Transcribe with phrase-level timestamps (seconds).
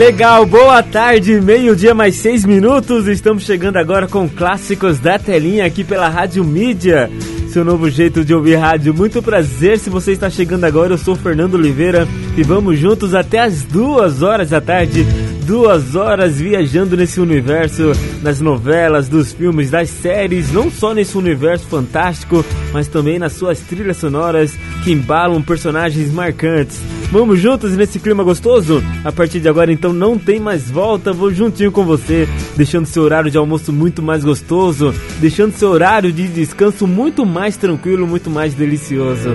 [0.00, 3.06] Legal, boa tarde, meio-dia mais seis minutos.
[3.06, 7.10] Estamos chegando agora com clássicos da telinha aqui pela Rádio Mídia.
[7.50, 8.94] Seu novo jeito de ouvir rádio.
[8.94, 10.94] Muito prazer se você está chegando agora.
[10.94, 15.04] Eu sou Fernando Oliveira e vamos juntos até as duas horas da tarde.
[15.44, 21.66] Duas horas viajando nesse universo das novelas, dos filmes, das séries, não só nesse universo
[21.66, 26.80] fantástico, mas também nas suas trilhas sonoras que embalam personagens marcantes.
[27.10, 28.80] Vamos juntos nesse clima gostoso?
[29.04, 31.12] A partir de agora, então, não tem mais volta.
[31.12, 36.12] Vou juntinho com você, deixando seu horário de almoço muito mais gostoso, deixando seu horário
[36.12, 39.30] de descanso muito mais tranquilo, muito mais delicioso.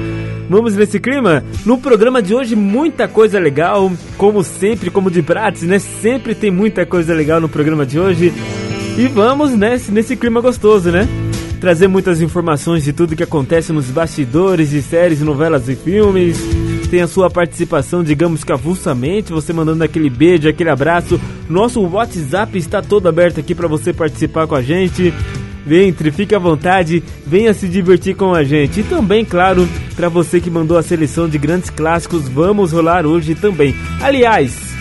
[0.50, 1.44] Vamos nesse clima?
[1.66, 5.78] No programa de hoje, muita coisa legal, como sempre, como de pratos, né?
[5.78, 8.31] Sempre tem muita coisa legal no programa de hoje.
[8.98, 11.06] E vamos nesse, nesse clima gostoso, né?
[11.59, 16.65] Trazer muitas informações de tudo que acontece nos bastidores de séries, novelas e filmes
[16.96, 21.20] tem a sua participação, digamos que avulsamente, você mandando aquele beijo, aquele abraço.
[21.50, 25.14] Nosso WhatsApp está todo aberto aqui para você participar com a gente.
[25.69, 28.80] Entre, fique à vontade, venha se divertir com a gente.
[28.80, 33.36] E também, claro, para você que mandou a seleção de grandes clássicos, vamos rolar hoje
[33.36, 33.75] também.
[34.00, 34.74] Aliás,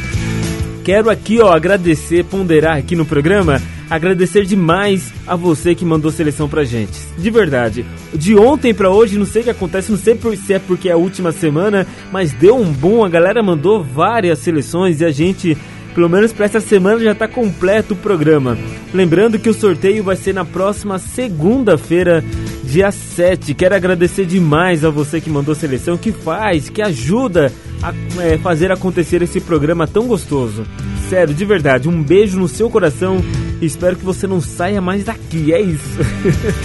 [0.85, 6.49] quero aqui, ó, agradecer, ponderar aqui no programa agradecer demais a você que mandou seleção
[6.49, 6.99] pra gente.
[7.19, 7.85] De verdade.
[8.13, 10.93] De ontem pra hoje, não sei o que acontece, não sei se é porque é
[10.93, 15.57] a última semana, mas deu um bom, a galera mandou várias seleções e a gente,
[15.95, 18.59] pelo menos pra essa semana, já tá completo o programa.
[18.93, 22.25] Lembrando que o sorteio vai ser na próxima segunda-feira,
[22.65, 23.55] dia 7.
[23.55, 28.73] Quero agradecer demais a você que mandou seleção, que faz, que ajuda a é, fazer
[28.73, 30.65] acontecer esse programa tão gostoso.
[31.09, 33.23] Sério, de verdade, um beijo no seu coração
[33.61, 35.99] Espero que você não saia mais daqui, é isso.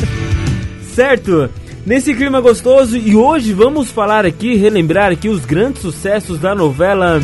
[0.93, 1.49] certo?
[1.85, 7.21] Nesse clima gostoso e hoje vamos falar aqui, relembrar aqui os grandes sucessos da novela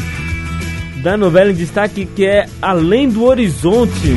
[1.06, 4.10] da novela em destaque que é Além do Horizonte.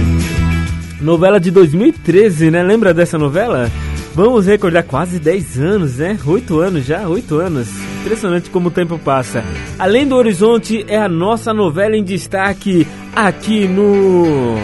[1.02, 2.62] Novela de 2013, né?
[2.62, 3.70] Lembra dessa novela?
[4.14, 6.18] Vamos recordar quase 10 anos, né?
[6.24, 7.68] 8 anos já, 8 anos.
[8.00, 9.44] Impressionante como o tempo passa.
[9.78, 14.56] Além do Horizonte é a nossa novela em destaque aqui no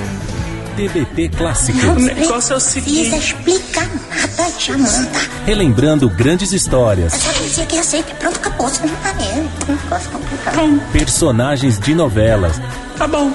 [0.76, 1.84] TBT Clássicos.
[1.84, 3.10] O negócio é o seguinte.
[3.10, 5.20] Precisa explicar nada, Jamanta.
[5.46, 8.68] Relembrando grandes histórias, Eu só dizia que aceita e pronto, acabou.
[8.68, 9.50] Você não tá vendo.
[9.68, 10.80] Um negócio complicado.
[10.92, 12.60] personagens de novelas,
[12.98, 13.32] Tá bom.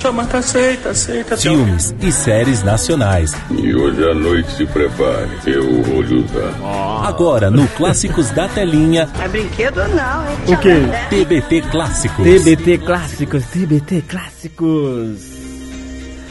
[0.00, 1.36] Jamanta aceita, aceita.
[1.36, 3.32] filmes e séries nacionais.
[3.50, 7.06] E hoje à noite se prepare, eu vou lhe usar.
[7.06, 10.36] Agora no Clássicos da Telinha, É brinquedo não, hein?
[10.48, 10.82] O quê?
[11.08, 12.24] TBT Clássicos.
[12.24, 15.41] TBT Clássicos, TBT Clássicos.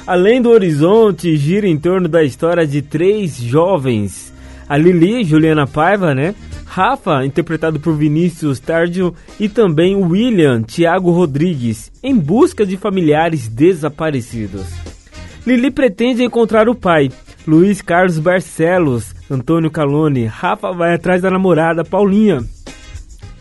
[0.05, 4.33] Além do horizonte, gira em torno da história de três jovens.
[4.67, 6.33] A Lili, Juliana Paiva, né?
[6.65, 14.65] Rafa, interpretado por Vinícius Tardio, e também William Tiago Rodrigues, em busca de familiares desaparecidos.
[15.45, 17.11] Lili pretende encontrar o pai,
[17.45, 20.25] Luiz Carlos Barcelos, Antônio Calone.
[20.25, 22.43] Rafa vai atrás da namorada, Paulinha,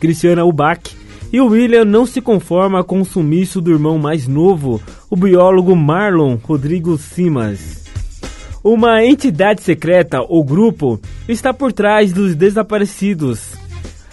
[0.01, 1.00] Cristiana Ubach.
[1.33, 5.77] E o William não se conforma com o sumiço do irmão mais novo, o biólogo
[5.77, 7.85] Marlon Rodrigo Simas.
[8.63, 13.53] Uma entidade secreta ou grupo está por trás dos desaparecidos.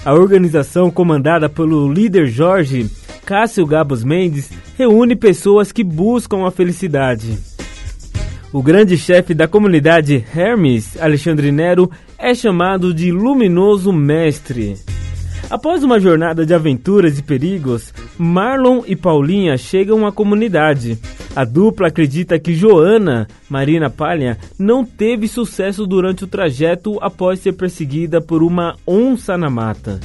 [0.05, 2.89] A organização, comandada pelo líder Jorge
[3.25, 7.37] Cássio Gabos Mendes, reúne pessoas que buscam a felicidade.
[8.53, 14.77] O grande chefe da comunidade, Hermes Alexandre Nero, é chamado de Luminoso Mestre.
[15.49, 20.99] Após uma jornada de aventuras e perigos, Marlon e Paulinha chegam à comunidade.
[21.33, 27.53] A dupla acredita que Joana, Marina Palha, não teve sucesso durante o trajeto após ser
[27.53, 30.01] perseguida por uma onça na mata.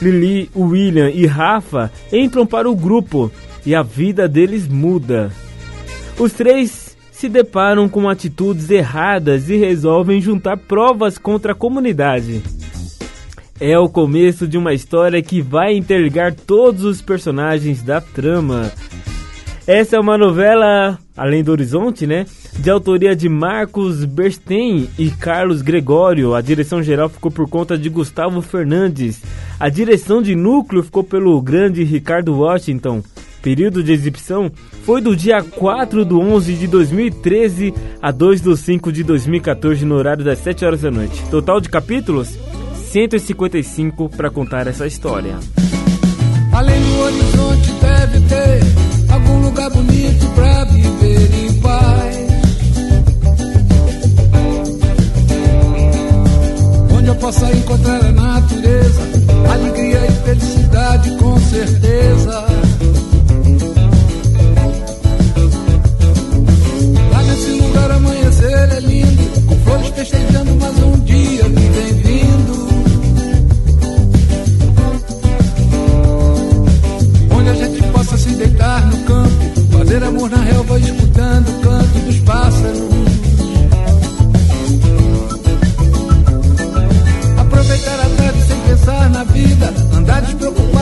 [0.00, 3.30] Lili, William e Rafa entram para o grupo
[3.66, 5.30] e a vida deles muda.
[6.18, 12.42] Os três se deparam com atitudes erradas e resolvem juntar provas contra a comunidade
[13.60, 18.70] é o começo de uma história que vai interligar todos os personagens da trama.
[19.66, 22.24] Essa é uma novela, além do horizonte, né?
[22.58, 26.34] De autoria de Marcos Berstein e Carlos Gregório.
[26.34, 29.22] A direção geral ficou por conta de Gustavo Fernandes.
[29.60, 33.02] A direção de núcleo ficou pelo grande Ricardo Washington.
[33.42, 34.50] Período de exibição
[34.84, 39.96] foi do dia 4 do 11 de 2013 a 2 do 5 de 2014, no
[39.96, 41.22] horário das 7 horas da noite.
[41.30, 42.38] Total de capítulos?
[42.88, 45.38] 155 para contar essa história.
[46.52, 52.16] Além do horizonte deve ter algum lugar bonito para viver em paz.
[56.96, 59.02] Onde eu possa encontrar a natureza,
[59.52, 62.46] alegria e felicidade com certeza.
[67.12, 72.07] Lá nesse lugar amanhecer é lindo, com flores festejando mais um dia me vem
[79.98, 82.78] fazer amor na relva escutando o canto dos pássaros.
[87.38, 90.77] Aproveitar a tarde sem pensar na vida, andar despreocupado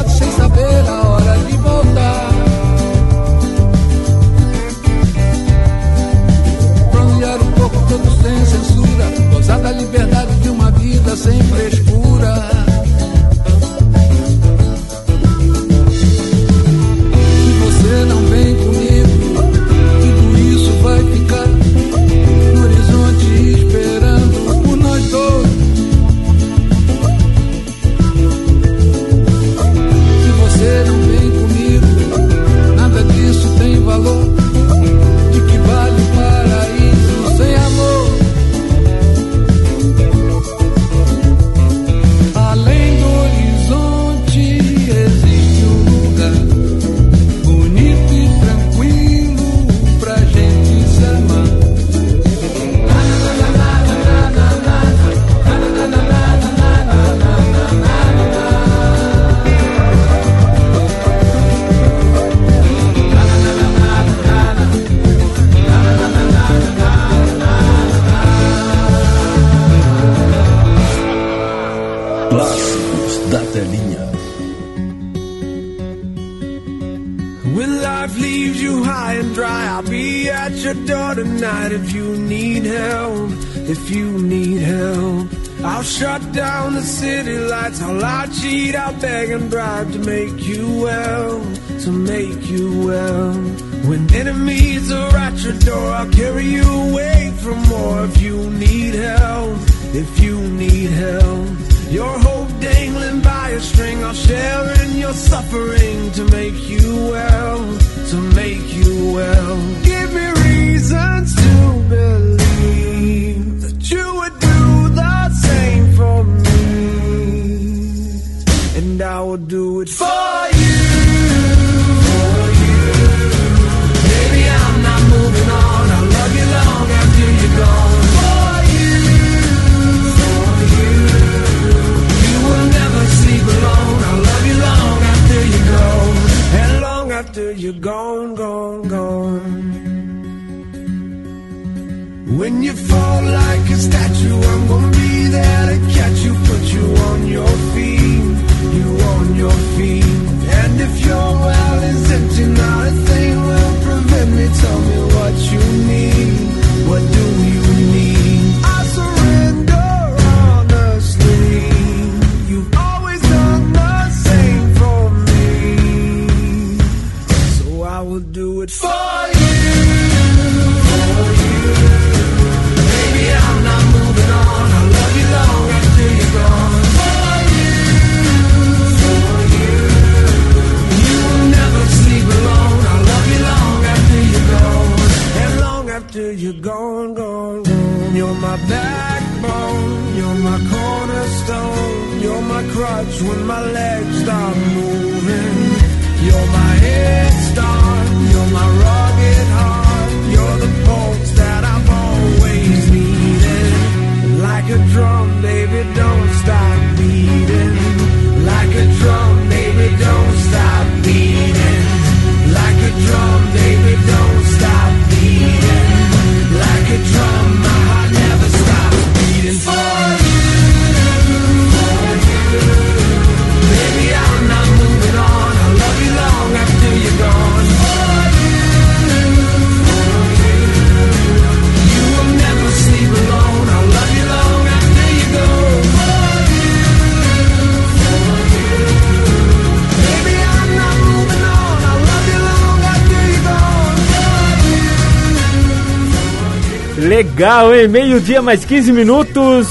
[247.36, 247.86] Legal, hein?
[247.86, 249.68] Meio-dia mais 15 minutos.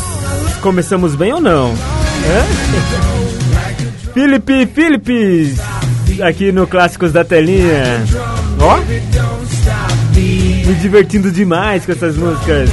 [0.62, 1.72] Começamos bem ou não?
[1.72, 2.46] Hã?
[4.14, 5.60] Felipe Philips,
[6.22, 8.04] aqui no Clássicos da Telinha.
[8.60, 8.78] Ó,
[10.16, 12.70] me divertindo demais com essas músicas.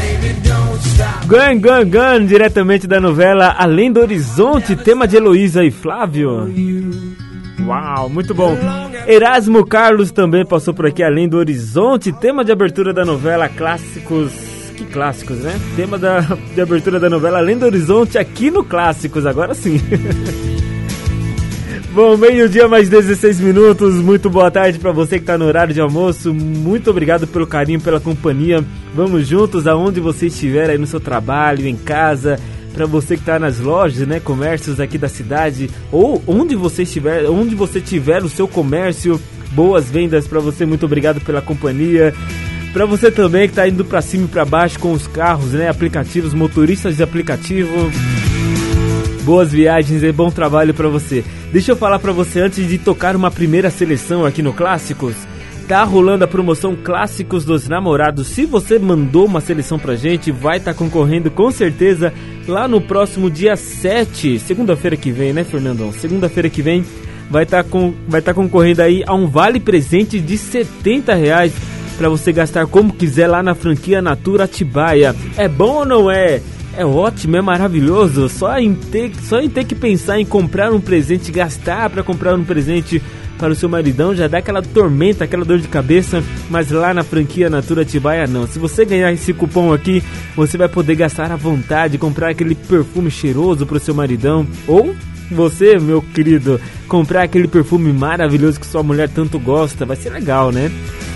[1.24, 6.52] Gun, Gun, Gun, diretamente da novela Além do Horizonte, tema de Heloísa e Flávio.
[7.66, 8.58] Uau, muito bom.
[9.06, 14.51] Erasmo Carlos também passou por aqui, Além do Horizonte, tema de abertura da novela Clássicos.
[14.92, 15.58] Clássicos, né?
[15.74, 16.20] Tema da,
[16.54, 19.80] de abertura da novela Além do Horizonte, aqui no Clássicos, agora sim.
[21.94, 23.96] Bom, meio-dia mais 16 minutos.
[23.96, 26.32] Muito boa tarde para você que está no horário de almoço.
[26.32, 28.64] Muito obrigado pelo carinho, pela companhia.
[28.94, 32.38] Vamos juntos aonde você estiver aí no seu trabalho, em casa,
[32.72, 37.28] para você que está nas lojas, né, comércios aqui da cidade ou onde você estiver,
[37.28, 39.20] onde você tiver o seu comércio.
[39.50, 40.64] Boas vendas para você.
[40.64, 42.14] Muito obrigado pela companhia.
[42.72, 45.68] Para você também que está indo para cima e para baixo com os carros, né,
[45.68, 47.90] aplicativos, motoristas de aplicativo.
[49.24, 51.22] Boas viagens e bom trabalho para você.
[51.52, 55.14] Deixa eu falar para você antes de tocar uma primeira seleção aqui no Clássicos.
[55.68, 58.28] Tá rolando a promoção Clássicos dos Namorados.
[58.28, 62.12] Se você mandou uma seleção pra gente, vai estar tá concorrendo com certeza
[62.48, 65.92] lá no próximo dia 7, segunda-feira que vem, né, Fernandão?
[65.92, 66.84] Segunda-feira que vem
[67.30, 71.52] vai estar tá com, vai tá concorrendo aí a um vale presente de 70 reais
[71.96, 75.14] para você gastar como quiser lá na franquia Natura Atibaia.
[75.36, 76.40] É bom ou não é?
[76.76, 78.28] É ótimo, é maravilhoso.
[78.28, 82.34] Só em ter, só em ter que pensar em comprar um presente, gastar para comprar
[82.34, 83.02] um presente
[83.38, 86.22] para o seu maridão já dá aquela tormenta, aquela dor de cabeça.
[86.48, 88.46] Mas lá na franquia Natura Tibaia não.
[88.46, 90.02] Se você ganhar esse cupom aqui,
[90.34, 94.94] você vai poder gastar à vontade, comprar aquele perfume cheiroso para o seu maridão ou
[95.30, 100.52] você, meu querido, comprar aquele perfume maravilhoso que sua mulher tanto gosta, vai ser legal,
[100.52, 100.70] né?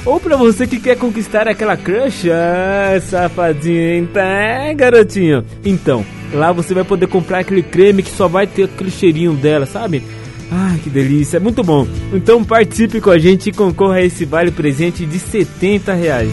[0.07, 5.45] Ou pra você que quer conquistar aquela crush, ah, safadinho, tá, garotinho?
[5.65, 9.67] Então, lá você vai poder comprar aquele creme que só vai ter aquele cheirinho dela,
[9.67, 10.05] sabe?
[10.49, 11.89] Ai, que delícia, é muito bom.
[12.13, 16.31] Então participe com a gente e concorra a esse vale presente de 70 reais.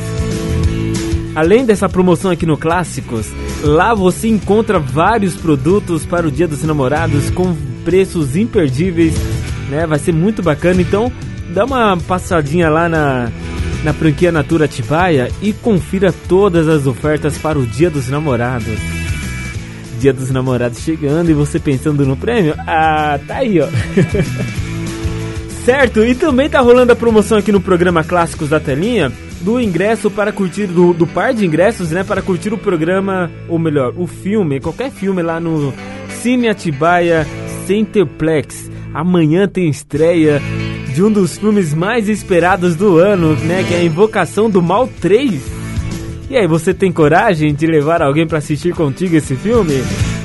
[1.35, 3.31] Além dessa promoção aqui no Clássicos,
[3.63, 9.15] lá você encontra vários produtos para o Dia dos Namorados com preços imperdíveis,
[9.67, 9.87] né?
[9.87, 10.79] Vai ser muito bacana.
[10.79, 11.11] Então,
[11.49, 13.31] dá uma passadinha lá na
[13.83, 18.79] na franquia Natura Tibaia e confira todas as ofertas para o Dia dos Namorados.
[19.99, 22.55] Dia dos Namorados chegando e você pensando no prêmio?
[22.59, 23.67] Ah, tá aí, ó.
[25.65, 29.11] certo, e também tá rolando a promoção aqui no programa Clássicos da Telinha
[29.43, 33.59] do ingresso para curtir, do, do par de ingressos, né, para curtir o programa, ou
[33.59, 35.73] melhor, o filme, qualquer filme lá no
[36.21, 37.27] Cine Atibaia
[37.65, 38.71] Centerplex.
[38.93, 40.41] Amanhã tem estreia
[40.93, 44.87] de um dos filmes mais esperados do ano, né, que é a Invocação do Mal
[45.01, 45.41] 3.
[46.29, 49.73] E aí, você tem coragem de levar alguém para assistir contigo esse filme?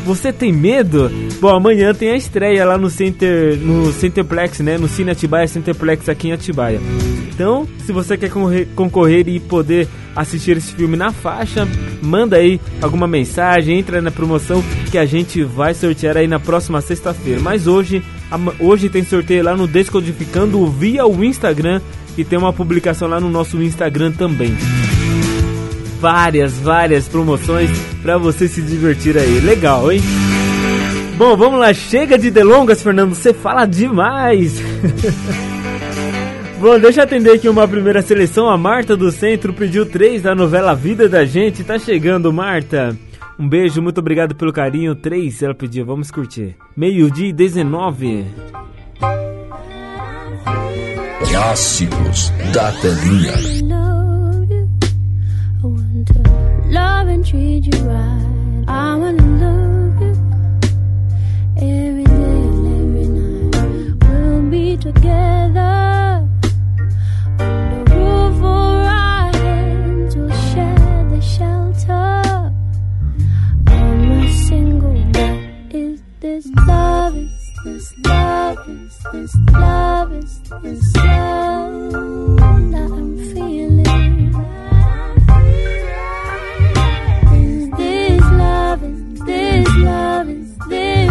[0.05, 1.11] Você tem medo?
[1.41, 4.79] Bom, amanhã tem a estreia lá no Center, no Centerplex, né?
[4.79, 6.81] No Cine Atibaia Centerplex aqui em Atibaia.
[7.29, 8.31] Então, se você quer
[8.75, 11.69] concorrer e poder assistir esse filme na faixa,
[12.03, 16.81] manda aí alguma mensagem, entra na promoção que a gente vai sortear aí na próxima
[16.81, 17.41] sexta-feira.
[17.41, 18.03] Mas hoje,
[18.59, 21.81] hoje tem sorteio lá no Descodificando via o Instagram
[22.17, 24.57] e tem uma publicação lá no nosso Instagram também
[26.01, 27.71] várias, várias promoções
[28.03, 29.41] para você se divertir aí.
[29.41, 30.01] Legal, hein?
[31.17, 34.61] Bom, vamos lá, chega de delongas, Fernando, você fala demais.
[36.61, 38.49] Bom, deixa eu atender aqui uma primeira seleção.
[38.49, 41.63] A Marta do Centro pediu três da novela Vida da Gente.
[41.63, 42.97] Tá chegando, Marta.
[43.39, 44.95] Um beijo, muito obrigado pelo carinho.
[44.97, 46.57] Três ela pediu, vamos curtir.
[46.77, 48.27] Meio-dia e 19.
[51.29, 53.35] Clássicos da telinha.
[56.71, 58.65] love and treat you right.
[58.69, 60.15] I wanna love you
[61.57, 64.05] every day and every night.
[64.05, 66.18] We'll be together
[76.39, 77.17] Is this love?
[77.17, 78.69] Is this love?
[78.69, 80.13] Is this love?
[80.13, 81.91] Is this love
[82.71, 84.31] that I'm feeling?
[87.77, 88.83] this love?
[88.85, 90.29] Is this love?
[90.29, 91.11] Is this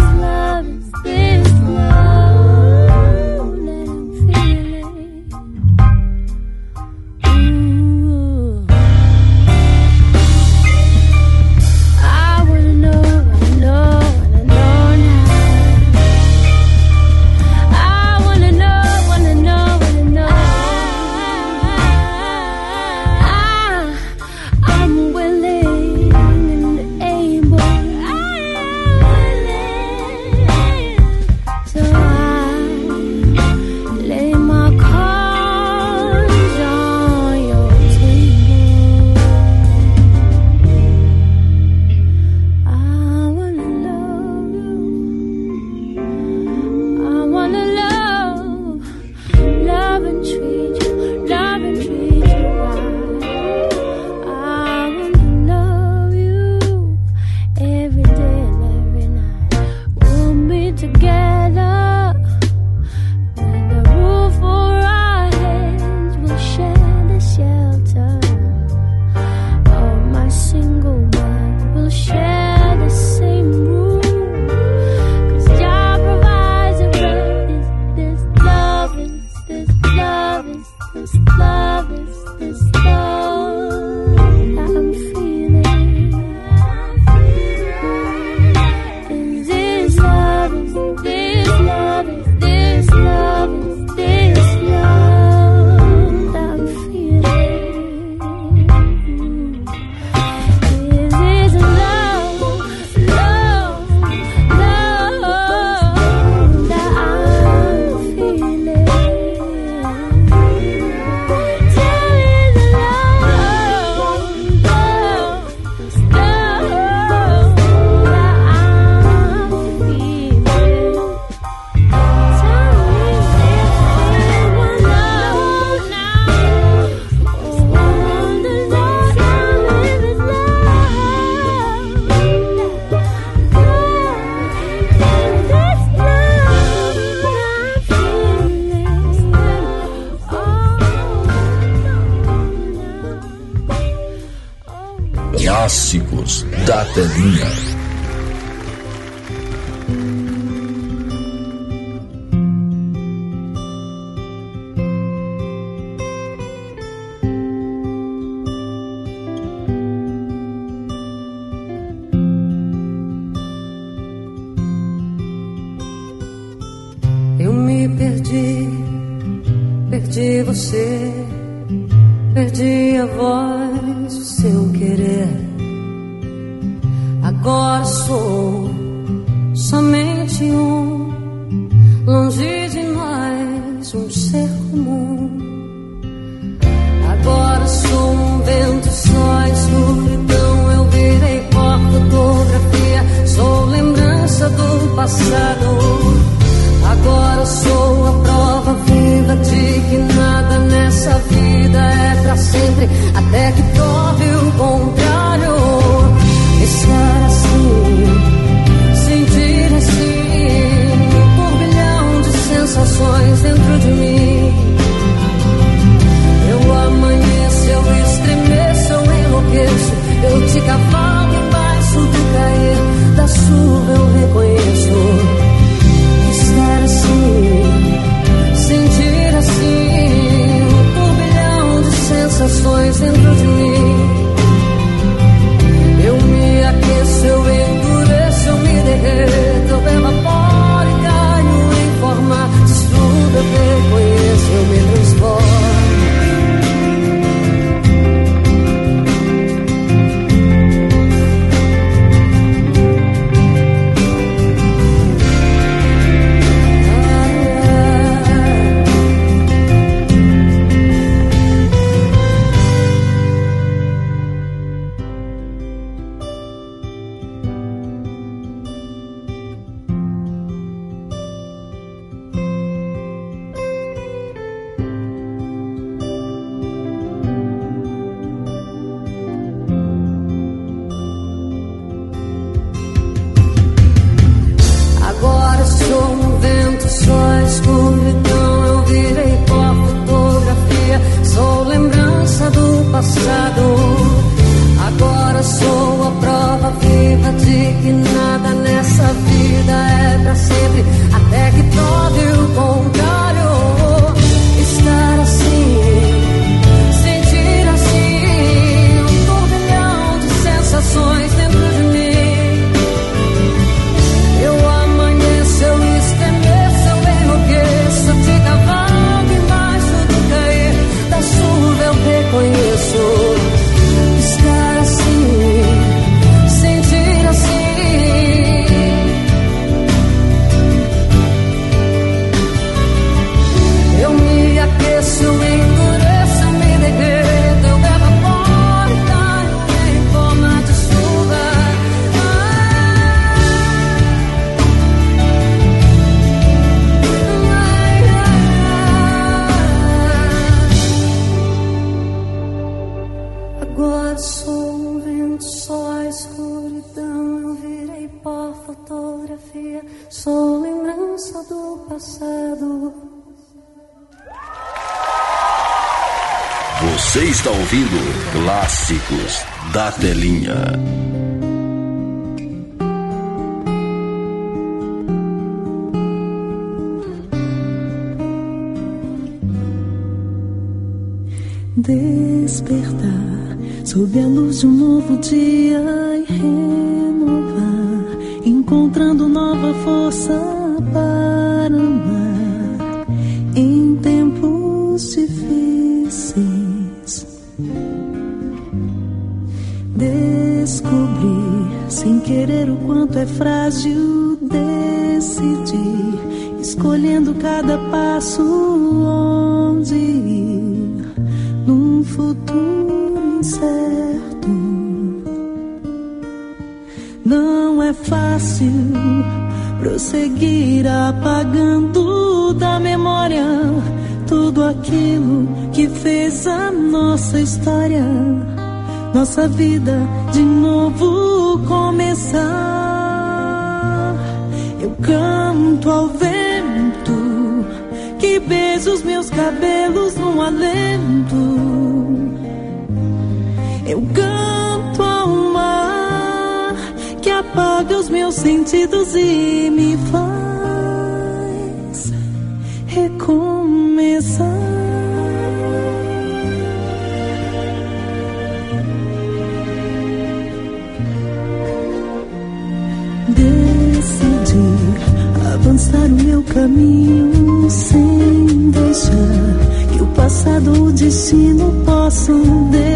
[472.08, 472.87] nosso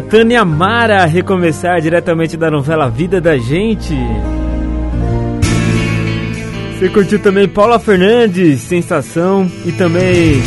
[0.00, 3.94] Tânia Mara, recomeçar diretamente da novela Vida da Gente.
[6.72, 10.42] Você curtiu também Paula Fernandes, Sensação, e também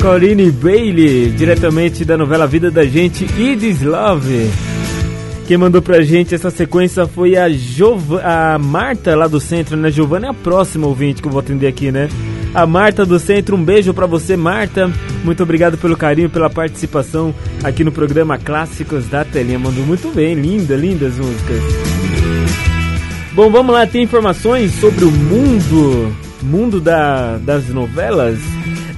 [0.00, 4.50] Corinne Bailey, diretamente da novela Vida da Gente e This Love.
[5.46, 9.90] Quem mandou pra gente essa sequência foi a, Jov a Marta lá do centro, né?
[9.90, 12.08] Giovana é a próxima ouvinte que eu vou atender aqui, né?
[12.54, 14.92] A Marta do centro, um beijo pra você, Marta.
[15.24, 17.34] Muito obrigado pelo carinho, pela participação
[17.64, 19.58] aqui no programa Clássicos da Telinha.
[19.58, 21.62] Mandou muito bem, linda, lindas músicas.
[23.32, 28.38] Bom, vamos lá, tem informações sobre o mundo, mundo da, das novelas,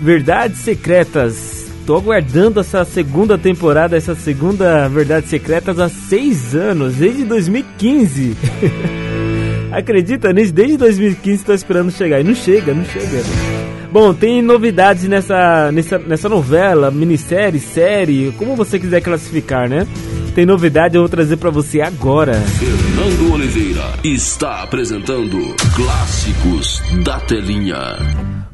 [0.01, 1.71] Verdades Secretas.
[1.87, 8.37] Tô aguardando essa segunda temporada, essa segunda Verdades Secretas há seis anos, desde 2015.
[9.75, 10.53] Acredita nisso?
[10.53, 13.23] Desde 2015 estou esperando chegar e não chega, não chega.
[13.91, 19.87] Bom, tem novidades nessa, nessa, nessa novela, minissérie, série, como você quiser classificar, né?
[20.33, 22.35] Tem novidade, eu vou trazer pra você agora.
[22.35, 25.39] Fernando Oliveira está apresentando
[25.75, 27.97] Clássicos da Telinha.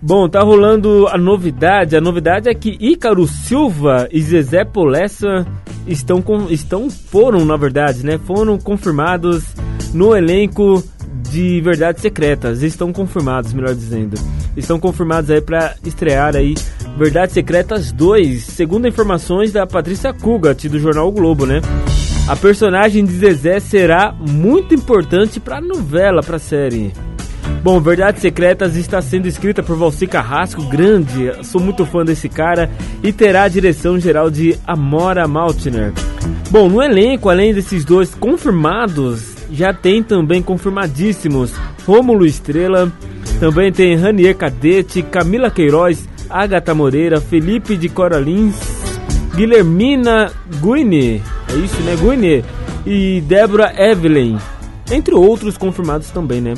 [0.01, 1.97] Bom, tá rolando a novidade.
[1.97, 5.47] A novidade é que Ícaro Silva e Zezé Polessa
[5.87, 8.19] estão, com, estão foram, na verdade, né?
[8.27, 9.45] Foram confirmados
[9.93, 10.83] no elenco
[11.31, 12.63] de Verdades Secretas.
[12.63, 14.21] Estão confirmados, melhor dizendo.
[14.57, 16.55] Estão confirmados aí para estrear aí
[16.99, 21.61] Verdades Secretas 2, segundo informações da Patrícia Kugat do jornal o Globo, né?
[22.29, 26.93] A personagem de Zezé será muito importante para a novela, para a série.
[27.63, 32.71] Bom, Verdades Secretas está sendo escrita por Valci Carrasco, grande, sou muito fã desse cara,
[33.03, 35.93] e terá a direção geral de Amora Maltner.
[36.51, 41.53] Bom, no elenco, além desses dois confirmados, já tem também confirmadíssimos
[41.87, 42.93] Rômulo Estrela,
[43.39, 48.57] também tem Ranier Cadete, Camila Queiroz, Agatha Moreira, Felipe de Coralins,
[49.35, 52.45] Guilhermina Guine, é isso né, Guine,
[52.87, 54.39] e Débora Evelyn,
[54.91, 56.55] entre outros confirmados também, né?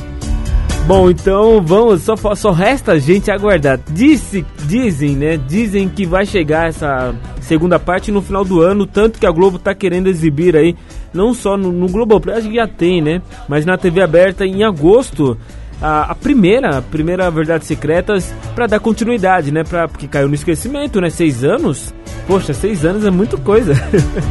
[0.87, 3.79] Bom, então vamos, só, só resta a gente aguardar.
[3.93, 5.37] Disse, dizem, né?
[5.37, 9.61] Dizem que vai chegar essa segunda parte no final do ano, tanto que a Globo
[9.61, 10.75] tá querendo exibir aí,
[11.13, 13.23] não só no, no Globoplay, acho que já tem, né?
[13.49, 15.37] Mas na TV aberta em agosto,
[15.81, 19.65] a, a primeira, a primeira Verdades Secretas, para dar continuidade, né?
[19.65, 21.11] Pra, porque caiu no esquecimento, né?
[21.11, 21.93] Seis anos?
[22.27, 23.75] Poxa, seis anos é muita coisa.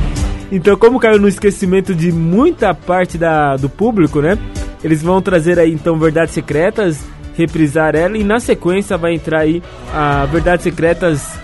[0.51, 4.37] então, como caiu no esquecimento de muita parte da, do público, né?
[4.83, 9.61] Eles vão trazer aí então Verdades Secretas, reprisar ela e na sequência vai entrar aí
[9.93, 11.39] a Verdades Secretas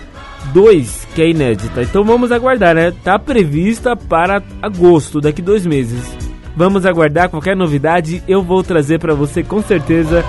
[0.52, 1.82] 2, que é inédita.
[1.82, 2.92] Então vamos aguardar, né?
[3.04, 6.02] Tá prevista para agosto, daqui dois meses.
[6.56, 10.24] Vamos aguardar qualquer novidade, eu vou trazer para você com certeza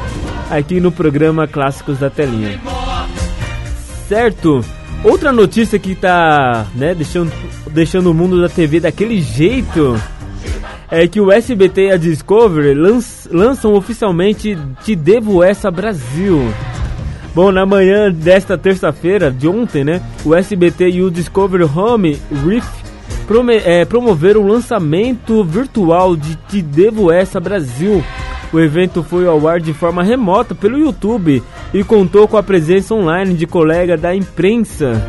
[0.52, 2.60] aqui no programa Clássicos da Telinha.
[4.08, 4.64] Certo?
[5.04, 7.32] Outra notícia que tá, né, deixando,
[7.72, 9.96] deixando o mundo da TV daquele jeito
[10.92, 16.42] é que o SBT e a Discovery lanç- lançam oficialmente Te Devo Essa Brasil.
[17.34, 20.02] Bom, na manhã desta terça-feira, de ontem, né?
[20.26, 22.68] O SBT e o Discovery Home Reef
[23.64, 28.04] é, promoveram o lançamento virtual de Te Devo Essa Brasil.
[28.52, 32.96] O evento foi ao ar de forma remota pelo YouTube e contou com a presença
[32.96, 35.08] online de colega da imprensa,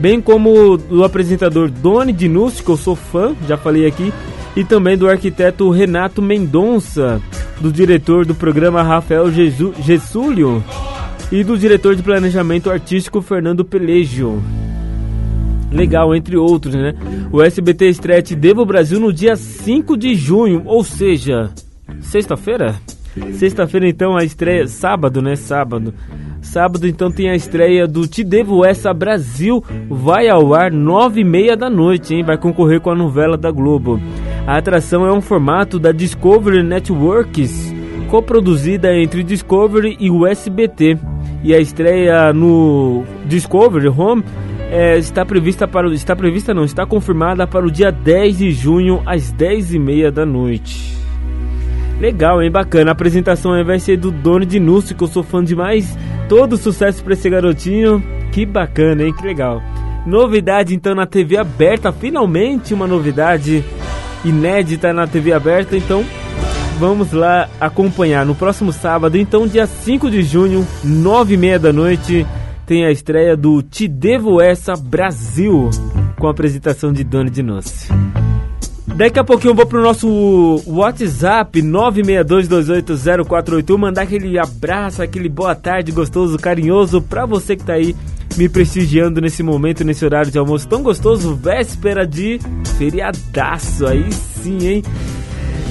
[0.00, 4.10] bem como do apresentador Doni Dinucci, que eu sou fã, já falei aqui,
[4.56, 7.20] e também do arquiteto Renato Mendonça,
[7.60, 10.64] do diretor do programa Rafael Gesúlio
[11.30, 14.42] e do diretor de planejamento artístico Fernando Pelejo.
[15.70, 16.94] Legal, entre outros, né?
[17.30, 21.50] O SBT estreia Te Devo Brasil no dia 5 de junho, ou seja,
[22.00, 22.74] sexta-feira?
[23.32, 24.66] Sexta-feira, então, a estreia.
[24.66, 25.36] Sábado, né?
[25.36, 25.92] Sábado.
[26.40, 29.62] Sábado, então, tem a estreia do Te Devo Essa Brasil.
[29.90, 32.24] Vai ao ar nove e meia da noite, hein?
[32.24, 34.00] Vai concorrer com a novela da Globo.
[34.46, 37.74] A atração é um formato da Discovery Networks,
[38.08, 40.96] coproduzida entre Discovery e o SBT.
[41.42, 44.24] E a estreia no Discovery Home
[44.70, 48.52] é, está prevista para o, está prevista não, está confirmada para o dia 10 de
[48.52, 50.98] junho às 10 e meia da noite.
[52.00, 52.50] Legal, hein?
[52.50, 52.90] Bacana.
[52.90, 55.98] A apresentação vai ser do Dono de Núcio, que eu sou fã demais.
[56.28, 58.02] Todo sucesso pra esse garotinho.
[58.30, 59.12] Que bacana, hein?
[59.12, 59.60] Que legal.
[60.06, 61.90] Novidade então na TV aberta.
[61.90, 63.64] Finalmente uma novidade
[64.24, 65.76] inédita na TV aberta.
[65.76, 66.04] Então
[66.78, 68.24] vamos lá acompanhar.
[68.24, 72.26] No próximo sábado, então, dia 5 de junho, 9 e meia da noite,
[72.64, 75.68] tem a estreia do Te Devo Essa Brasil.
[76.18, 77.94] Com a apresentação de de Núcio.
[78.94, 85.92] Daqui a pouquinho eu vou pro nosso WhatsApp 962280481 mandar aquele abraço, aquele boa tarde
[85.92, 87.94] gostoso, carinhoso pra você que tá aí
[88.36, 92.40] me prestigiando nesse momento, nesse horário de almoço tão gostoso, véspera de
[92.76, 93.86] feriadaço.
[93.86, 94.82] Aí sim, hein?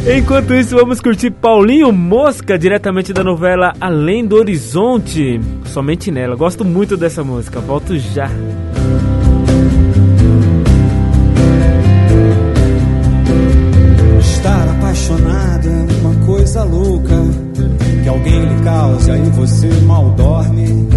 [0.10, 5.38] Enquanto isso, vamos curtir Paulinho Mosca, diretamente da novela Além do Horizonte.
[5.66, 6.34] Somente nela.
[6.34, 7.60] Gosto muito dessa música.
[7.60, 8.30] Volto já.
[14.18, 17.16] Estar apaixonado é uma coisa louca
[18.02, 20.88] que alguém lhe cause, aí você mal dorme.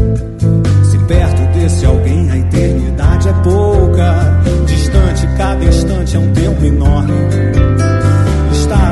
[0.85, 7.70] Se perto desse alguém a eternidade é pouca, distante cada instante é um tempo enorme.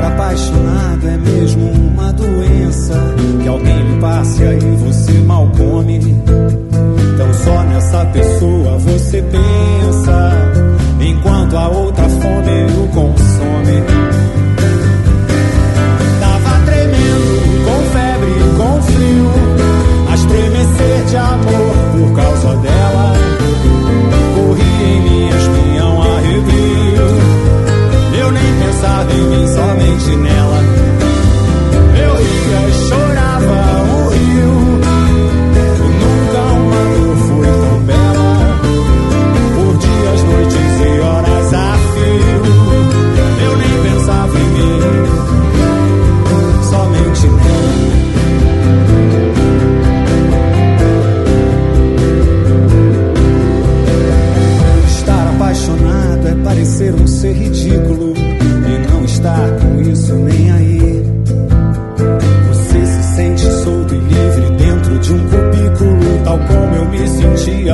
[0.09, 2.93] Apaixonado é mesmo uma doença
[3.41, 5.97] que alguém passe, aí você mal come.
[5.99, 10.31] Então só nessa pessoa você pensa,
[10.99, 13.28] enquanto a outra fome o consome.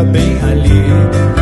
[0.04, 1.35] Bem ali.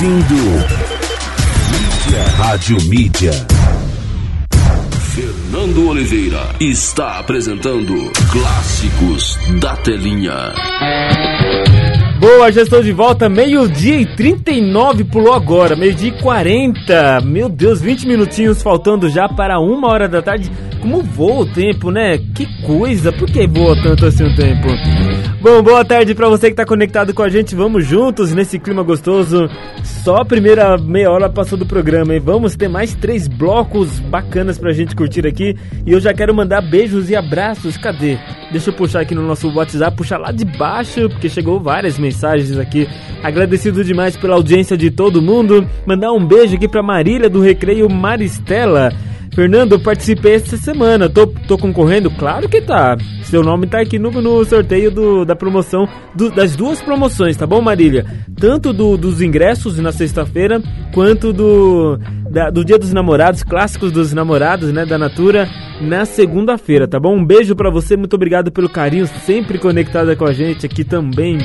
[0.00, 0.34] Ouvindo
[1.70, 2.22] Mídia.
[2.38, 3.32] Rádio Mídia.
[5.14, 10.54] Fernando Oliveira está apresentando Clássicos da Telinha.
[12.18, 17.20] Boa, já estou de volta, meio-dia e 39, pulou agora, meio-dia e 40.
[17.22, 20.50] Meu Deus, 20 minutinhos faltando já para uma hora da tarde.
[20.80, 22.18] Como voa o tempo, né?
[22.34, 24.68] Que coisa, por que voa tanto assim o tempo?
[25.42, 27.54] Bom, boa tarde para você que está conectado com a gente.
[27.54, 29.48] Vamos juntos nesse clima gostoso.
[29.82, 32.20] Só a primeira meia hora passou do programa, hein?
[32.20, 35.54] Vamos ter mais três blocos bacanas pra gente curtir aqui.
[35.86, 37.76] E eu já quero mandar beijos e abraços.
[37.76, 38.18] Cadê?
[38.50, 42.58] Deixa eu puxar aqui no nosso WhatsApp, puxar lá de baixo, porque chegou várias mensagens
[42.58, 42.88] aqui.
[43.22, 45.66] Agradecido demais pela audiência de todo mundo.
[45.86, 48.90] Mandar um beijo aqui pra Marília do Recreio Maristela.
[49.34, 51.08] Fernando, eu participei essa semana.
[51.08, 52.10] Tô, tô concorrendo?
[52.10, 52.96] Claro que tá.
[53.22, 57.46] Seu nome tá aqui no, no sorteio do, da promoção, do, das duas promoções, tá
[57.46, 58.04] bom, Marília?
[58.36, 60.60] Tanto do, dos ingressos na sexta-feira,
[60.92, 61.96] quanto do,
[62.30, 65.48] da, do Dia dos Namorados, clássicos dos namorados, né, da Natura,
[65.80, 67.16] na segunda-feira, tá bom?
[67.16, 71.38] Um beijo para você, muito obrigado pelo carinho, sempre conectada com a gente aqui também.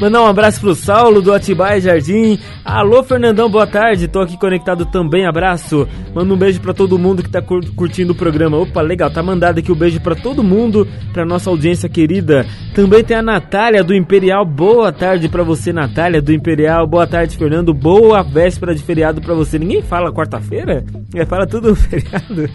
[0.00, 2.38] Mandar um abraço pro Saulo do Atibaia Jardim.
[2.64, 4.08] Alô, Fernandão, boa tarde.
[4.08, 5.88] Tô aqui conectado também, abraço.
[6.12, 8.56] Manda um beijo para todo mundo que tá cur curtindo o programa.
[8.56, 12.44] Opa, legal, tá mandado aqui o um beijo para todo mundo, pra nossa audiência querida.
[12.74, 14.44] Também tem a Natália do Imperial.
[14.44, 16.88] Boa tarde para você, Natália do Imperial.
[16.88, 17.72] Boa tarde, Fernando.
[17.72, 19.60] Boa véspera de feriado para você.
[19.60, 20.84] Ninguém fala quarta-feira?
[21.14, 22.50] É, fala tudo feriado.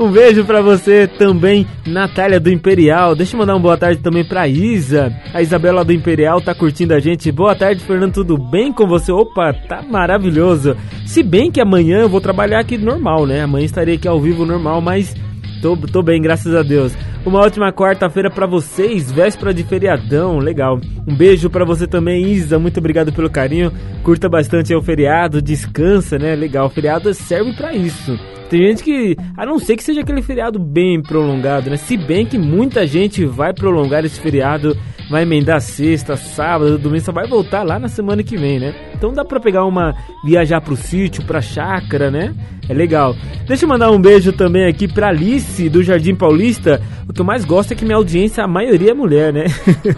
[0.00, 3.14] Um beijo para você também, Natália do Imperial.
[3.14, 5.14] Deixa eu mandar uma boa tarde também pra Isa.
[5.34, 7.30] A Isabela do Imperial tá curtindo a gente.
[7.30, 8.14] Boa tarde, Fernando.
[8.14, 9.12] Tudo bem com você?
[9.12, 10.74] Opa, tá maravilhoso.
[11.04, 13.42] Se bem que amanhã eu vou trabalhar aqui normal, né?
[13.42, 15.14] Amanhã estarei aqui ao vivo normal, mas
[15.60, 16.96] tô, tô bem, graças a Deus.
[17.26, 20.80] Uma ótima quarta-feira para vocês, véspera de feriadão, legal.
[21.06, 22.58] Um beijo para você também, Isa.
[22.58, 23.70] Muito obrigado pelo carinho.
[24.02, 26.34] Curta bastante o feriado, descansa, né?
[26.34, 26.68] Legal.
[26.68, 28.18] O feriado serve para isso.
[28.50, 31.76] Tem gente que, a não ser que seja aquele feriado bem prolongado, né?
[31.76, 34.76] Se bem que muita gente vai prolongar esse feriado,
[35.10, 38.74] vai emendar sexta, sábado, domingo, só vai voltar lá na semana que vem, né?
[38.94, 39.92] Então dá pra pegar uma,
[40.24, 42.32] viajar pro sítio, pra chácara, né?
[42.68, 43.16] É legal.
[43.48, 46.80] Deixa eu mandar um beijo também aqui pra Alice do Jardim Paulista.
[47.08, 49.46] O que eu mais gosto é que minha audiência, a maioria é mulher, né?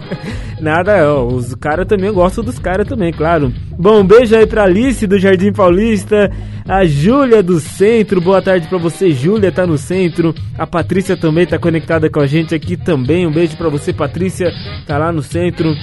[0.59, 3.53] Nada, ó, os caras também, eu gosto dos caras também, claro.
[3.77, 6.31] Bom, um beijo aí pra Alice do Jardim Paulista,
[6.67, 11.45] a Júlia do Centro, boa tarde pra você, Júlia tá no centro, a Patrícia também
[11.45, 14.51] tá conectada com a gente aqui também, um beijo pra você, Patrícia,
[14.87, 15.73] tá lá no centro.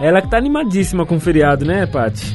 [0.00, 2.34] Ela que tá animadíssima com o feriado, né, Paty?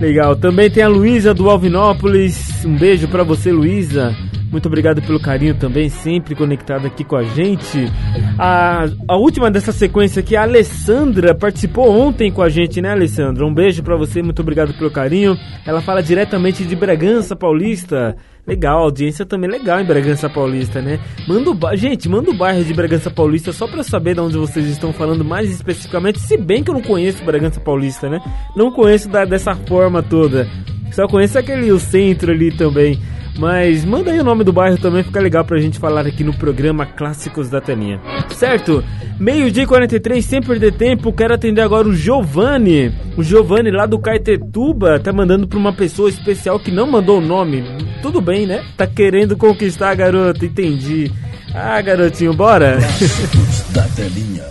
[0.00, 0.34] Legal.
[0.36, 2.64] Também tem a Luísa do Alvinópolis.
[2.64, 4.14] Um beijo para você, Luísa.
[4.52, 7.90] Muito obrigado pelo carinho também, sempre conectada aqui com a gente.
[8.38, 13.46] A, a última dessa sequência aqui, a Alessandra, participou ontem com a gente, né, Alessandra?
[13.46, 15.38] Um beijo para você, muito obrigado pelo carinho.
[15.64, 18.14] Ela fala diretamente de Bragança Paulista.
[18.44, 20.98] Legal, audiência também legal em Bragança Paulista, né?
[21.28, 24.66] Manda o Gente, manda o bairro de Bragança Paulista só pra saber de onde vocês
[24.66, 26.18] estão falando mais especificamente.
[26.18, 28.20] Se bem que eu não conheço Bragança Paulista, né?
[28.56, 30.48] Não conheço da, dessa forma toda.
[30.90, 32.98] Só conheço aquele o centro ali também.
[33.38, 36.34] Mas manda aí o nome do bairro também, fica legal pra gente falar aqui no
[36.34, 38.00] programa Clássicos da Telinha.
[38.30, 38.84] Certo?
[39.18, 42.92] Meio-dia e 43, sem perder tempo, quero atender agora o Giovanni.
[43.16, 47.26] O Giovanni lá do Caetetuba tá mandando pra uma pessoa especial que não mandou o
[47.26, 47.64] nome.
[48.02, 48.64] Tudo bem, né?
[48.76, 51.10] Tá querendo conquistar a garota, entendi.
[51.54, 52.78] Ah, garotinho, bora?
[52.78, 54.44] Clássicos da Telinha.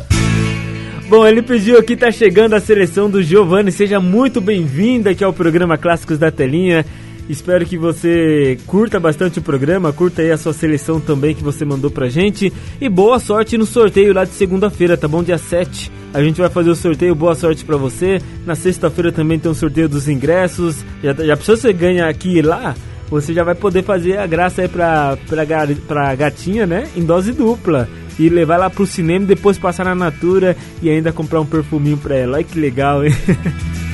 [1.10, 3.72] Bom, ele pediu aqui, tá chegando a seleção do Giovanni.
[3.72, 6.86] Seja muito bem-vinda aqui ao programa Clássicos da Telinha.
[7.30, 11.64] Espero que você curta bastante o programa, curta aí a sua seleção também que você
[11.64, 12.52] mandou pra gente.
[12.80, 15.24] E boa sorte no sorteio lá de segunda-feira, tá bom?
[15.24, 15.92] Dia 7.
[16.14, 18.20] A gente vai fazer o sorteio, boa sorte pra você.
[18.46, 20.84] Na sexta-feira também tem um sorteio dos ingressos.
[21.02, 22.76] Já, já pensou você ganhar aqui e lá?
[23.10, 25.46] Você já vai poder fazer a graça aí pra, pra,
[25.88, 26.88] pra gatinha, né?
[26.96, 27.88] Em dose dupla
[28.20, 32.16] e levar lá pro cinema, depois passar na Natura e ainda comprar um perfuminho pra
[32.16, 32.38] ela.
[32.38, 33.12] Olha que legal, hein?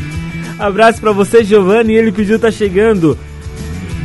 [0.59, 1.93] Abraço pra você, Giovanni.
[1.93, 3.17] Ele pediu, tá chegando.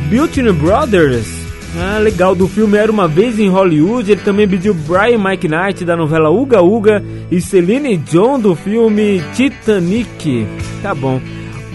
[0.09, 1.27] Built-in Brothers.
[1.79, 2.35] Ah, legal.
[2.35, 4.11] Do filme Era Uma Vez em Hollywood.
[4.11, 7.03] Ele também pediu Brian McKnight da novela Uga Uga.
[7.31, 10.47] E Celine John do filme Titanic.
[10.81, 11.19] Tá bom.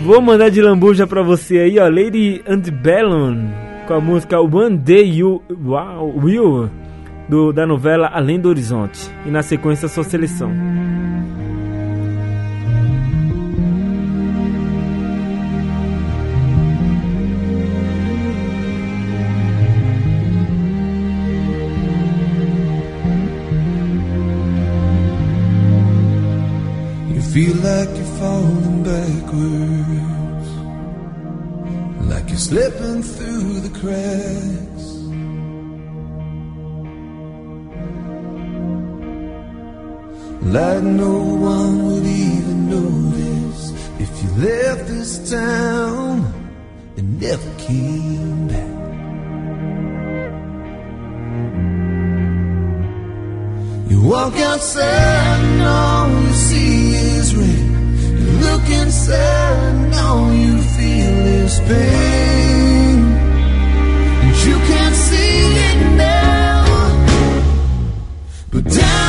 [0.05, 1.89] Vou mandar de lambuja pra você aí, ó.
[1.89, 3.51] Lady Antebellum.
[3.87, 6.71] Com a música One Day You wow, Will.
[7.29, 9.11] Do, da novela Além do Horizonte.
[9.27, 10.51] E na sequência, sua seleção.
[27.33, 30.49] Feel like you're falling backwards,
[32.11, 34.87] like you're slipping through the cracks.
[40.43, 41.19] Like no
[41.53, 46.33] one would even notice if you left this town
[46.97, 48.88] and never came back.
[53.99, 57.49] You walk outside and all you see is red.
[58.21, 62.99] You look inside and all you feel is pain.
[64.23, 66.65] But you can't see it now,
[68.53, 69.08] but down.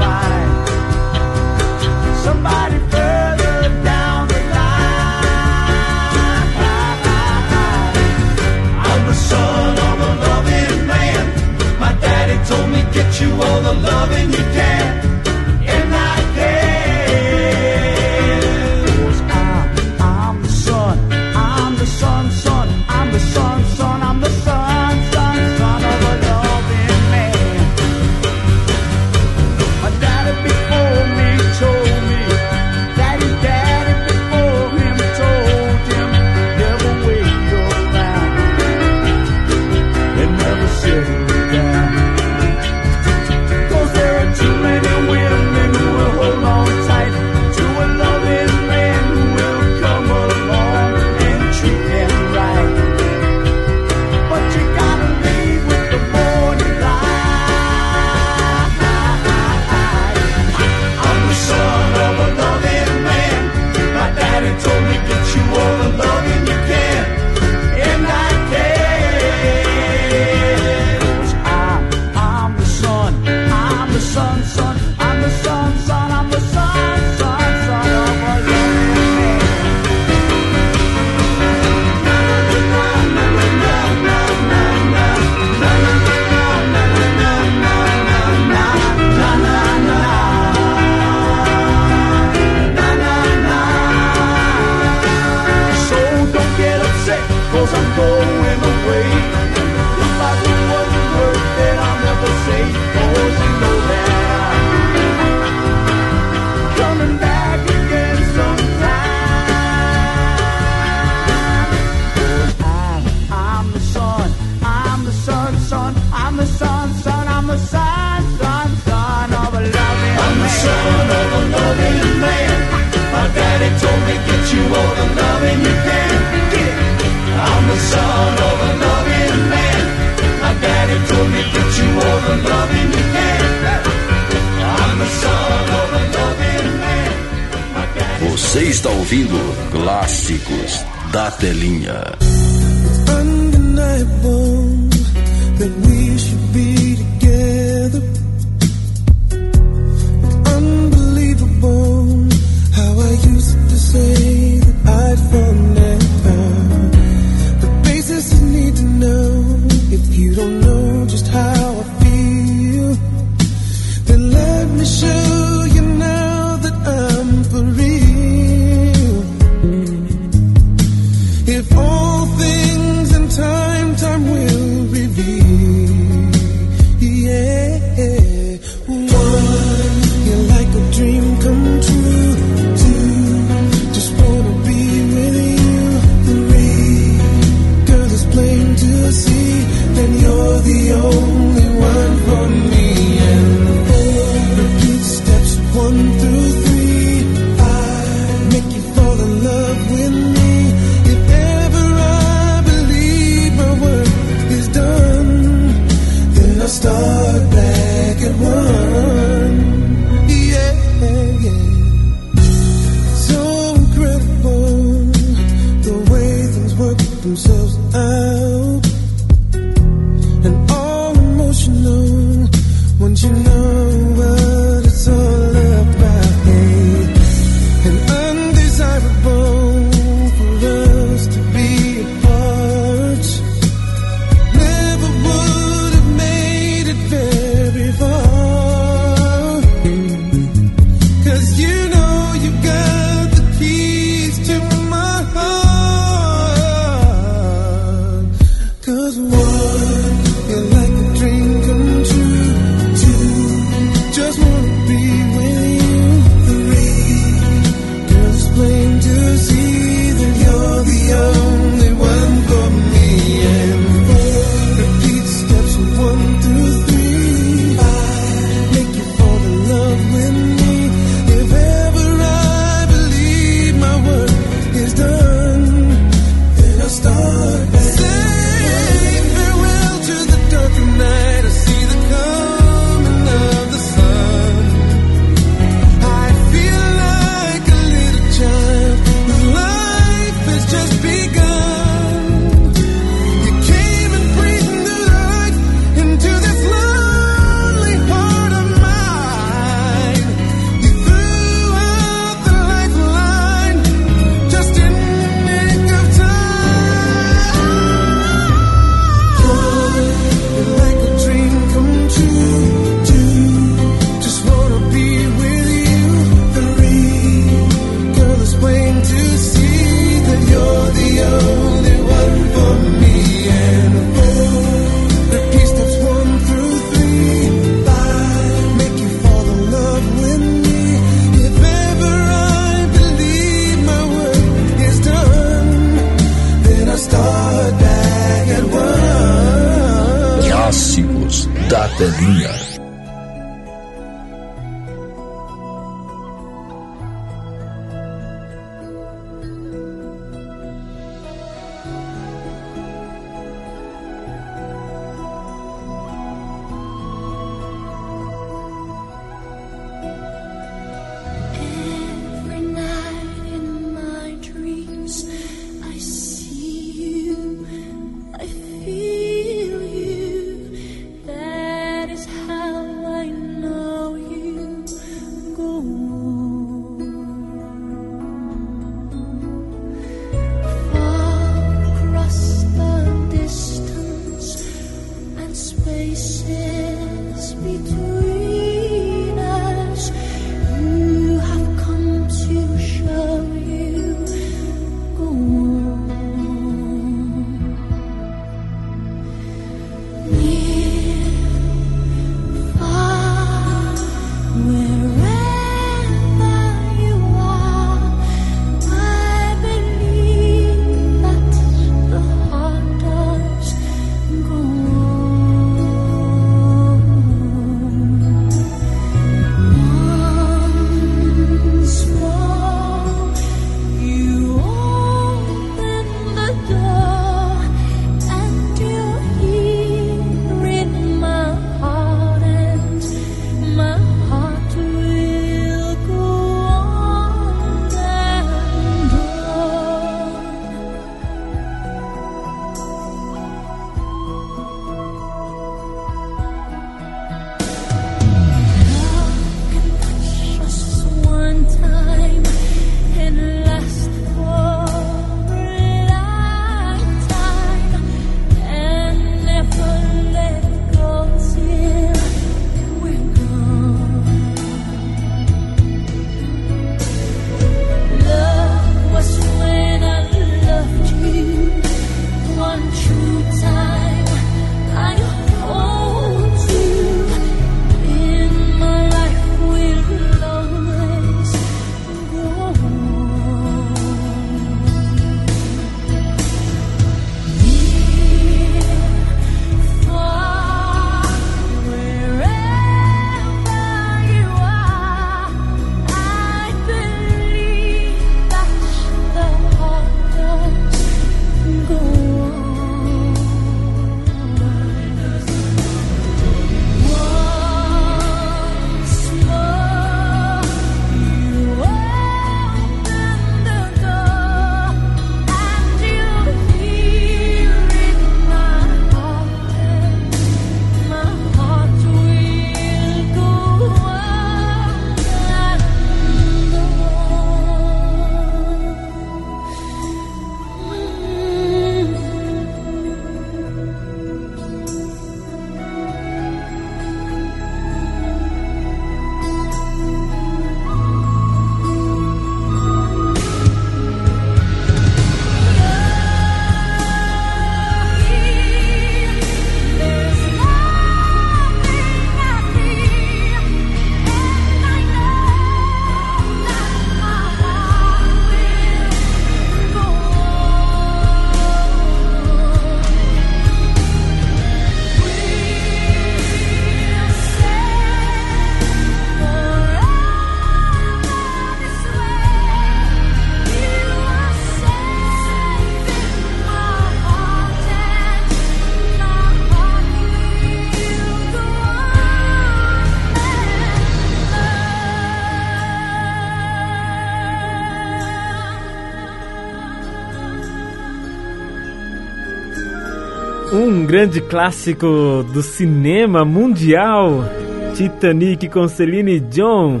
[594.12, 597.46] Grande clássico do cinema mundial,
[597.94, 600.00] Titanic com Celine Dion,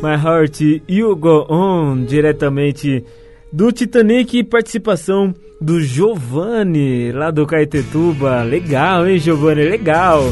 [0.00, 3.04] My Heart You Go On, diretamente
[3.52, 8.44] do Titanic, participação do Giovanni, lá do Caetetuba.
[8.44, 9.64] Legal, hein, Giovanni?
[9.64, 10.22] Legal.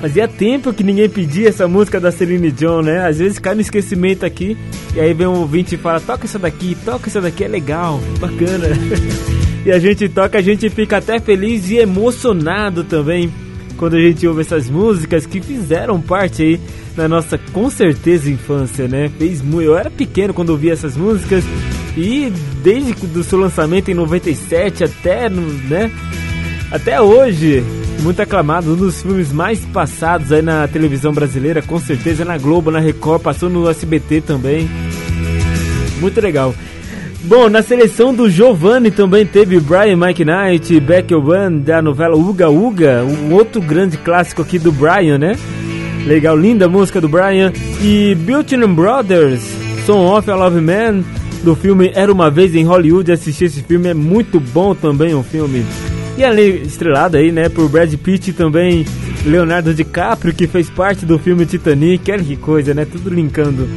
[0.00, 3.04] Fazia tempo que ninguém pedia essa música da Celine Dion, né?
[3.04, 4.56] Às vezes cai no esquecimento aqui,
[4.94, 7.98] e aí vem um ouvinte e fala: toca essa daqui, toca essa daqui, é legal,
[8.20, 8.68] bacana.
[9.64, 13.30] e a gente toca, a gente fica até feliz e emocionado também
[13.76, 16.60] quando a gente ouve essas músicas que fizeram parte aí
[16.94, 19.10] da nossa, com certeza, infância, né?
[19.18, 19.64] Fez muito.
[19.64, 21.42] Eu era pequeno quando ouvia essas músicas
[21.96, 22.30] e
[22.62, 25.90] desde do seu lançamento em 97 até, né?
[26.70, 27.64] Até hoje,
[28.02, 32.70] muito aclamado, um dos filmes mais passados aí na televisão brasileira, com certeza na Globo,
[32.70, 34.68] na Record, passou no SBT também.
[36.00, 36.54] Muito legal.
[37.24, 43.04] Bom, na seleção do Giovanni também teve Brian McKnight, Beck One da novela Uga Uga,
[43.04, 45.36] um outro grande clássico aqui do Brian, né?
[46.06, 47.52] Legal, linda música do Brian.
[47.82, 49.42] E Built-in Brothers,
[49.84, 51.04] Song of a Love Man,
[51.44, 53.12] do filme Era Uma Vez em Hollywood.
[53.12, 55.64] Assistir esse filme é muito bom também, o filme.
[56.16, 58.86] E ali, estrelado aí, né, por Brad Pitt e também
[59.26, 62.10] Leonardo DiCaprio, que fez parte do filme Titanic.
[62.10, 62.86] Olha que coisa, né?
[62.86, 63.68] Tudo linkando.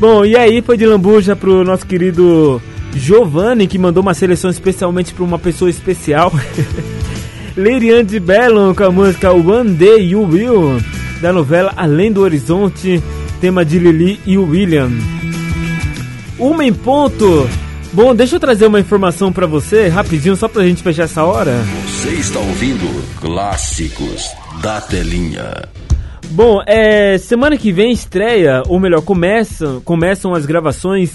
[0.00, 2.60] Bom, e aí foi de lambuja pro nosso querido
[2.94, 6.32] Giovanni, que mandou uma seleção especialmente para uma pessoa especial.
[7.56, 10.78] Lirian de Bellon com a música One Day You Will,
[11.20, 13.02] da novela Além do Horizonte,
[13.40, 14.90] tema de Lili e William.
[16.38, 17.48] Uma em ponto.
[17.92, 21.52] Bom, deixa eu trazer uma informação para você, rapidinho, só pra gente fechar essa hora.
[21.86, 22.86] Você está ouvindo
[23.20, 24.30] Clássicos
[24.62, 25.68] da Telinha.
[26.30, 31.10] Bom, é, semana que vem estreia, ou melhor, começam, começam as gravações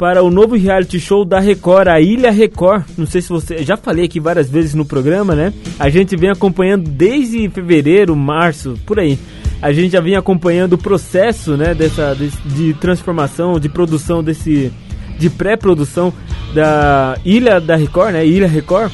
[0.00, 2.84] para o novo reality show da Record, a Ilha Record.
[2.96, 3.62] Não sei se você.
[3.62, 5.52] Já falei aqui várias vezes no programa, né?
[5.78, 9.18] A gente vem acompanhando desde fevereiro, março, por aí.
[9.60, 14.72] A gente já vem acompanhando o processo, né, dessa, de, de transformação, de produção desse.
[15.18, 16.14] de pré-produção
[16.54, 18.26] da Ilha da Record, né?
[18.26, 18.90] Ilha Record.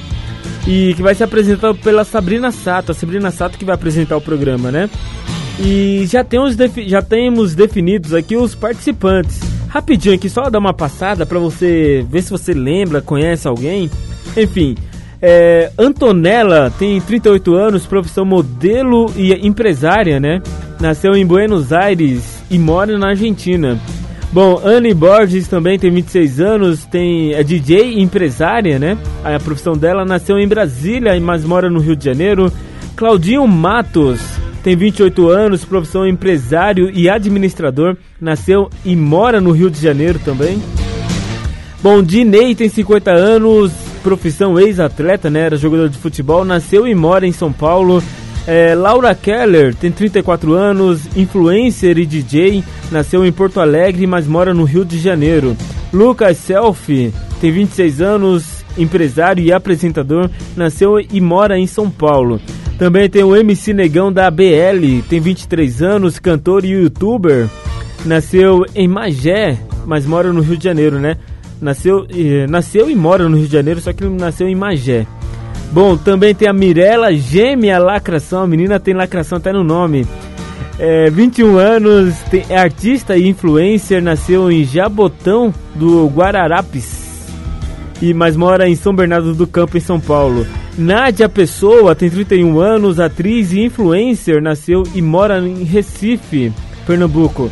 [0.67, 2.91] E que vai ser apresentado pela Sabrina Sato.
[2.91, 4.91] A Sabrina Sato que vai apresentar o programa, né?
[5.61, 9.56] E já temos, já temos definidos aqui os participantes.
[9.69, 13.91] Rapidinho aqui, só dar uma passada para você ver se você lembra, conhece alguém.
[14.37, 14.77] Enfim,
[15.21, 20.43] é, Antonella tem 38 anos, profissão modelo e empresária, né?
[20.81, 23.79] Nasceu em Buenos Aires e mora na Argentina.
[24.33, 28.99] Bom, Anne Borges também tem 26 anos, tem, é DJ e empresária, né?
[29.25, 32.53] A profissão dela nasceu em Brasília, mas mora no Rio de Janeiro.
[32.95, 34.21] Claudinho Matos
[34.67, 40.61] tem 28 anos, profissão empresário e administrador, nasceu e mora no Rio de Janeiro também.
[41.81, 43.71] Bom, Dinei tem 50 anos,
[44.03, 45.43] profissão ex-atleta, né?
[45.43, 48.03] Era jogador de futebol, nasceu e mora em São Paulo.
[48.45, 54.53] É, Laura Keller tem 34 anos, influencer e DJ, nasceu em Porto Alegre, mas mora
[54.53, 55.57] no Rio de Janeiro.
[55.93, 62.41] Lucas Selfie tem 26 anos, empresário e apresentador, nasceu e mora em São Paulo.
[62.79, 67.49] Também tem o MC Negão da ABL, tem 23 anos, cantor e youtuber,
[68.05, 71.17] nasceu em Magé, mas mora no Rio de Janeiro, né?
[71.59, 75.07] Nasceu, eh, nasceu e mora no Rio de Janeiro, só que ele nasceu em Magé.
[75.73, 80.07] Bom, também tem a Mirella Gêmea Lacração, a menina tem lacração até no nome.
[80.79, 87.31] É, 21 anos, tem, é artista e influencer, nasceu em Jabotão do Guararapes,
[88.03, 90.47] e mas mora em São Bernardo do Campo, em São Paulo.
[90.79, 96.53] Nádia Pessoa tem 31 anos, atriz e influencer, nasceu e mora em Recife,
[96.87, 97.51] Pernambuco.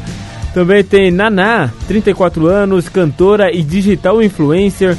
[0.53, 4.97] Também tem Naná, 34 anos, cantora e digital influencer,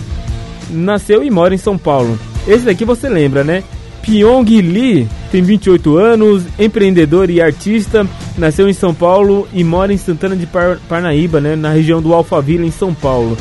[0.71, 2.19] nasceu e mora em São Paulo.
[2.47, 3.63] Esse daqui você lembra, né?
[4.01, 8.07] Pyong Lee tem 28 anos, empreendedor e artista,
[8.37, 12.13] nasceu em São Paulo e mora em Santana de Par Parnaíba, né, na região do
[12.13, 13.37] Alphaville, em São Paulo.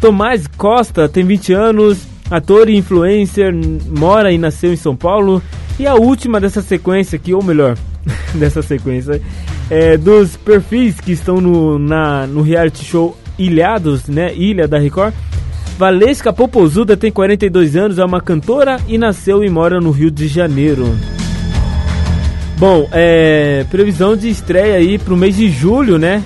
[0.00, 1.98] Tomás Costa tem 20 anos,
[2.30, 3.54] ator e influencer,
[3.88, 5.42] mora e nasceu em São Paulo.
[5.78, 7.76] E a última dessa sequência aqui, ou melhor,
[8.34, 9.20] dessa sequência,
[9.70, 14.34] é dos perfis que estão no, na, no reality show Ilhados, né?
[14.34, 15.14] Ilha da Record.
[15.78, 20.26] Valesca Popozuda tem 42 anos, é uma cantora e nasceu e mora no Rio de
[20.26, 20.84] Janeiro.
[22.58, 26.24] Bom, é, previsão de estreia aí pro mês de julho, né?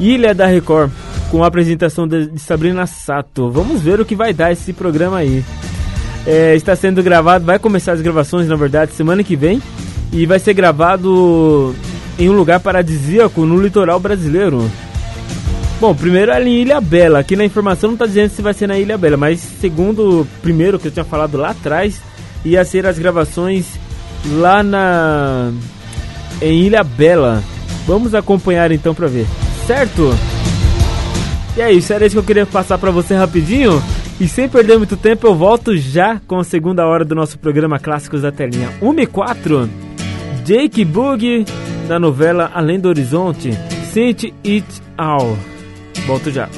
[0.00, 0.90] Ilha da Record,
[1.30, 3.50] com a apresentação de, Sabrina Sato.
[3.50, 5.44] Vamos ver o que vai dar esse programa aí.
[6.26, 9.62] É, está sendo gravado, vai começar as gravações, na verdade, semana que vem.
[10.12, 11.74] E vai ser gravado
[12.18, 14.68] em um lugar paradisíaco no litoral brasileiro.
[15.80, 17.20] Bom, primeiro é em Ilha Bela.
[17.20, 20.78] Aqui na informação não está dizendo se vai ser na Ilha Bela, mas segundo primeiro
[20.78, 22.02] que eu tinha falado lá atrás,
[22.44, 23.66] ia ser as gravações
[24.32, 25.50] lá na
[26.42, 27.42] em Ilha Bela.
[27.86, 29.26] Vamos acompanhar então para ver,
[29.66, 30.12] certo?
[31.56, 33.82] E é isso, era isso que eu queria passar para você rapidinho.
[34.20, 37.78] E sem perder muito tempo, eu volto já com a segunda hora do nosso programa
[37.78, 38.68] Clássicos da Telinha.
[38.80, 39.70] 1 e 4,
[40.44, 41.44] Jake Boogie,
[41.88, 43.50] da novela Além do Horizonte,
[43.92, 45.36] Sente It All.
[46.06, 46.48] Volto já.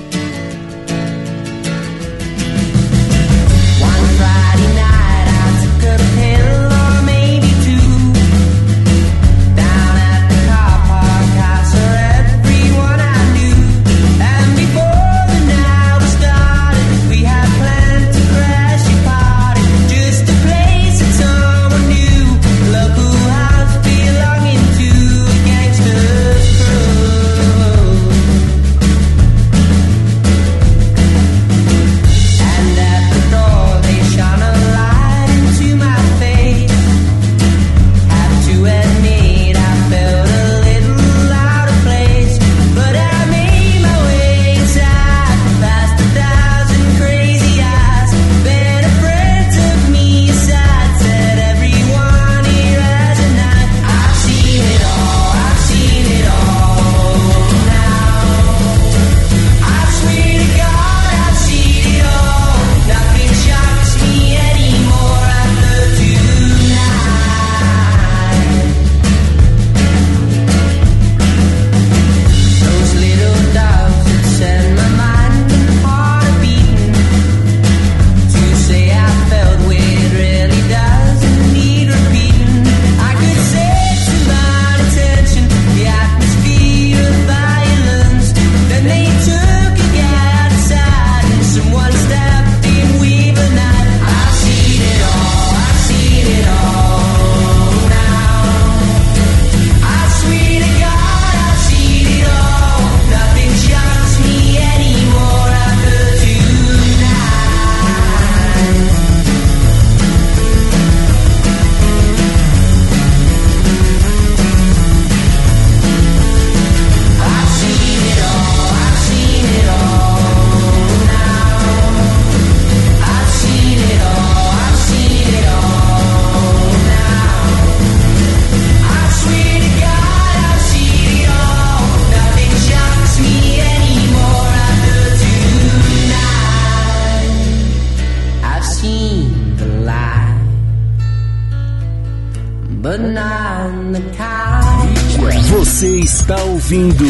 [146.72, 147.04] Ouvindo.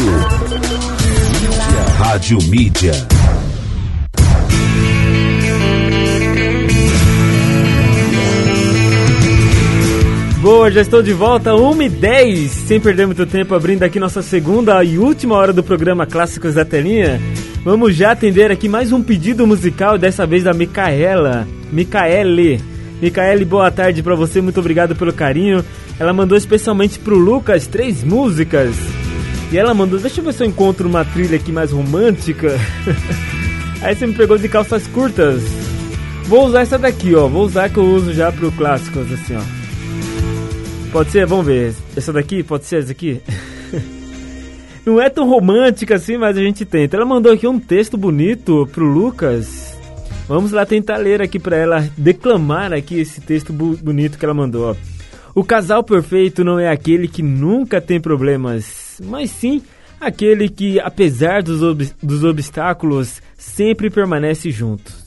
[1.97, 2.91] Rádio Mídia.
[10.41, 14.21] Boa, já estou de volta, 1 e 10 Sem perder muito tempo, abrindo aqui nossa
[14.21, 17.21] segunda e última hora do programa Clássicos da Telinha.
[17.63, 21.47] Vamos já atender aqui mais um pedido musical, dessa vez da Micaela.
[21.71, 22.59] Micaele.
[23.01, 25.63] Micaele, boa tarde pra você, muito obrigado pelo carinho.
[25.97, 28.75] Ela mandou especialmente pro Lucas três músicas.
[29.53, 32.59] E ela mandou, deixa eu ver se eu encontro uma trilha aqui mais romântica.
[33.83, 35.43] Aí você me pegou de calças curtas.
[36.23, 37.27] Vou usar essa daqui, ó.
[37.27, 40.91] Vou usar que eu uso já pro clássicos, assim, ó.
[40.91, 41.27] Pode ser?
[41.27, 41.71] Vamos ver.
[41.95, 42.41] Essa daqui?
[42.41, 43.21] Pode ser essa aqui?
[44.83, 46.97] Não é tão romântica assim, mas a gente tenta.
[46.97, 49.77] Ela mandou aqui um texto bonito pro Lucas.
[50.27, 54.75] Vamos lá tentar ler aqui pra ela, declamar aqui esse texto bonito que ela mandou.
[55.35, 59.61] O casal perfeito não é aquele que nunca tem problemas, mas sim
[59.99, 65.03] aquele que, apesar dos, ob- dos obstáculos, sempre permanece juntos.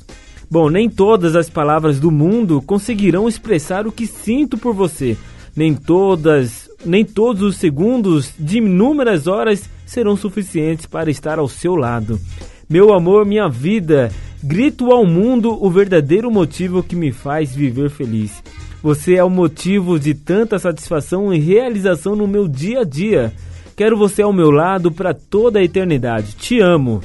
[0.50, 5.16] Bom, nem todas as palavras do mundo conseguirão expressar o que sinto por você.
[5.56, 11.74] Nem todas, nem todos os segundos de inúmeras horas serão suficientes para estar ao seu
[11.74, 12.20] lado.
[12.68, 14.10] Meu amor, minha vida,
[14.42, 18.42] grito ao mundo o verdadeiro motivo que me faz viver feliz.
[18.82, 23.32] Você é o motivo de tanta satisfação e realização no meu dia a dia.
[23.76, 26.34] Quero você ao meu lado para toda a eternidade.
[26.34, 27.02] Te amo.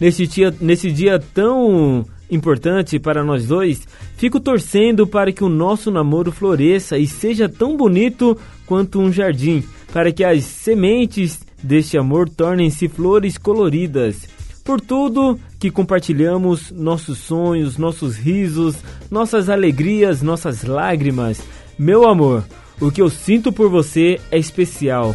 [0.00, 5.90] Nesse dia, nesse dia tão importante para nós dois, fico torcendo para que o nosso
[5.90, 9.62] namoro floresça e seja tão bonito quanto um jardim,
[9.92, 14.28] para que as sementes deste amor tornem-se flores coloridas.
[14.64, 18.76] Por tudo que compartilhamos, nossos sonhos, nossos risos,
[19.10, 21.40] nossas alegrias, nossas lágrimas.
[21.78, 22.44] Meu amor,
[22.80, 25.14] o que eu sinto por você é especial,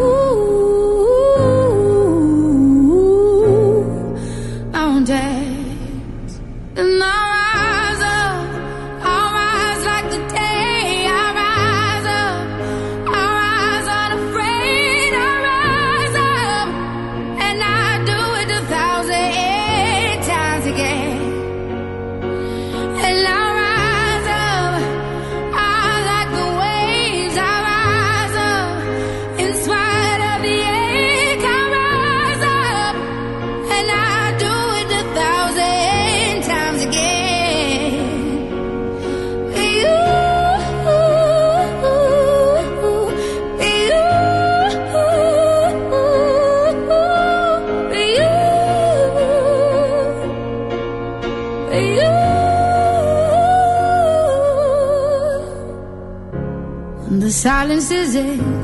[58.21, 58.61] getting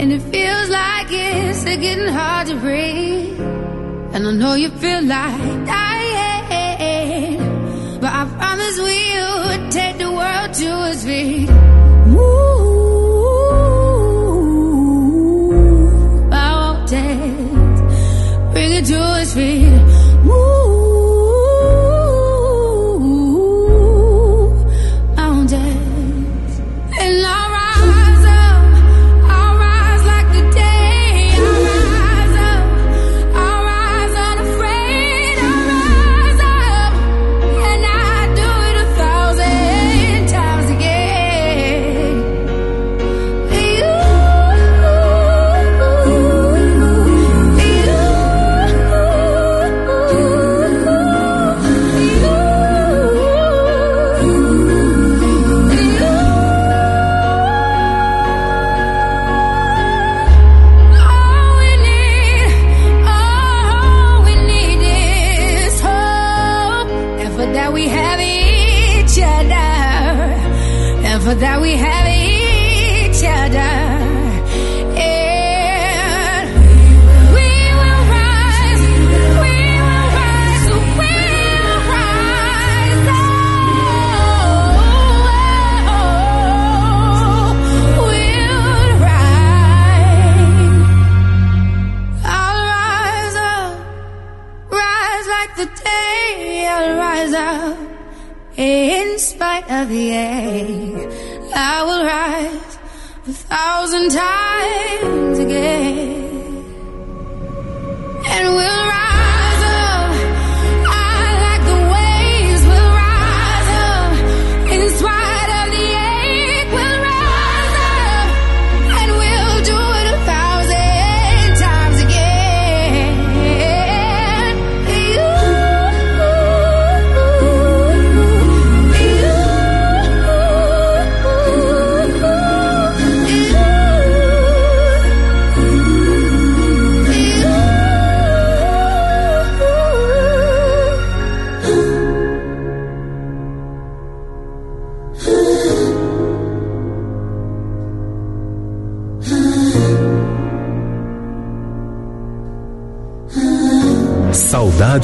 [0.00, 3.38] and it feels like it's getting hard to breathe.
[4.14, 5.49] And I know you feel like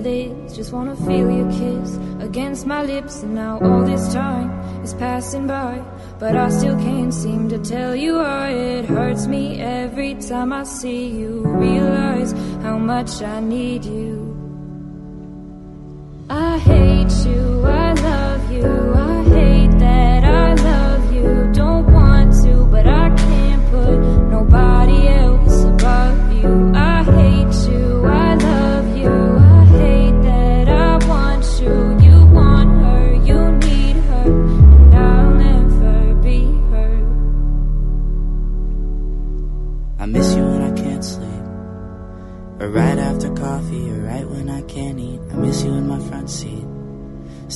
[0.00, 4.48] Just wanna feel your kiss against my lips, and now all this time
[4.82, 5.82] is passing by.
[6.18, 10.64] But I still can't seem to tell you why it hurts me every time I
[10.64, 11.42] see you.
[11.44, 12.32] Realize
[12.62, 14.36] how much I need you.
[16.30, 16.79] I hate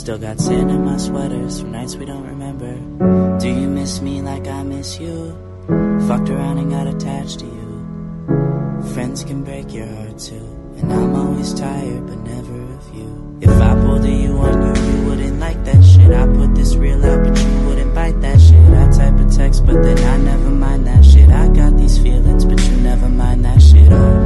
[0.04, 2.74] Still got sand in my sweaters from nights we don't remember.
[3.38, 5.30] Do you miss me like I miss you?
[6.06, 8.92] Fucked around and got attached to you.
[8.92, 10.44] Friends can break your heart too.
[10.76, 13.38] And I'm always tired, but never of you.
[13.40, 16.12] If I pulled a you on you, you wouldn't like that shit.
[16.12, 18.74] I put this real out, but you wouldn't bite that shit.
[18.74, 21.30] I type a text, but then I never mind that shit.
[21.30, 23.90] I got these feelings, but you never mind that shit.
[23.90, 24.23] Oh,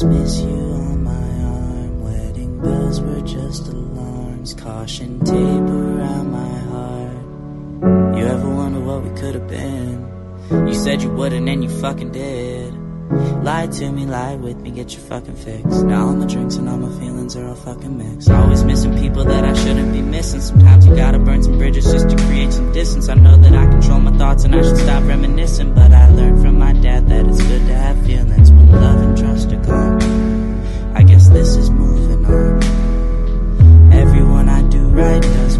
[0.00, 2.00] miss you on my arm.
[2.02, 8.16] Wedding bells were just alarms, caution tape around my heart.
[8.16, 10.08] You ever wonder what we could have been?
[10.50, 12.72] You said you wouldn't and you fucking did.
[13.44, 15.64] Lie to me, lie with me, get your fucking fix.
[15.82, 18.30] Now all my drinks and all my feelings are all fucking mixed.
[18.30, 20.40] Always missing people that I shouldn't be missing.
[20.40, 23.10] Sometimes you gotta burn some bridges just to create some distance.
[23.10, 25.74] I know that I control my thoughts and I should stop reminiscing.
[25.74, 26.41] But I learned
[26.98, 30.02] from that it's good to have feelings when love and trust are gone.
[30.94, 33.92] I guess this is moving on.
[33.92, 35.51] Everyone I do right does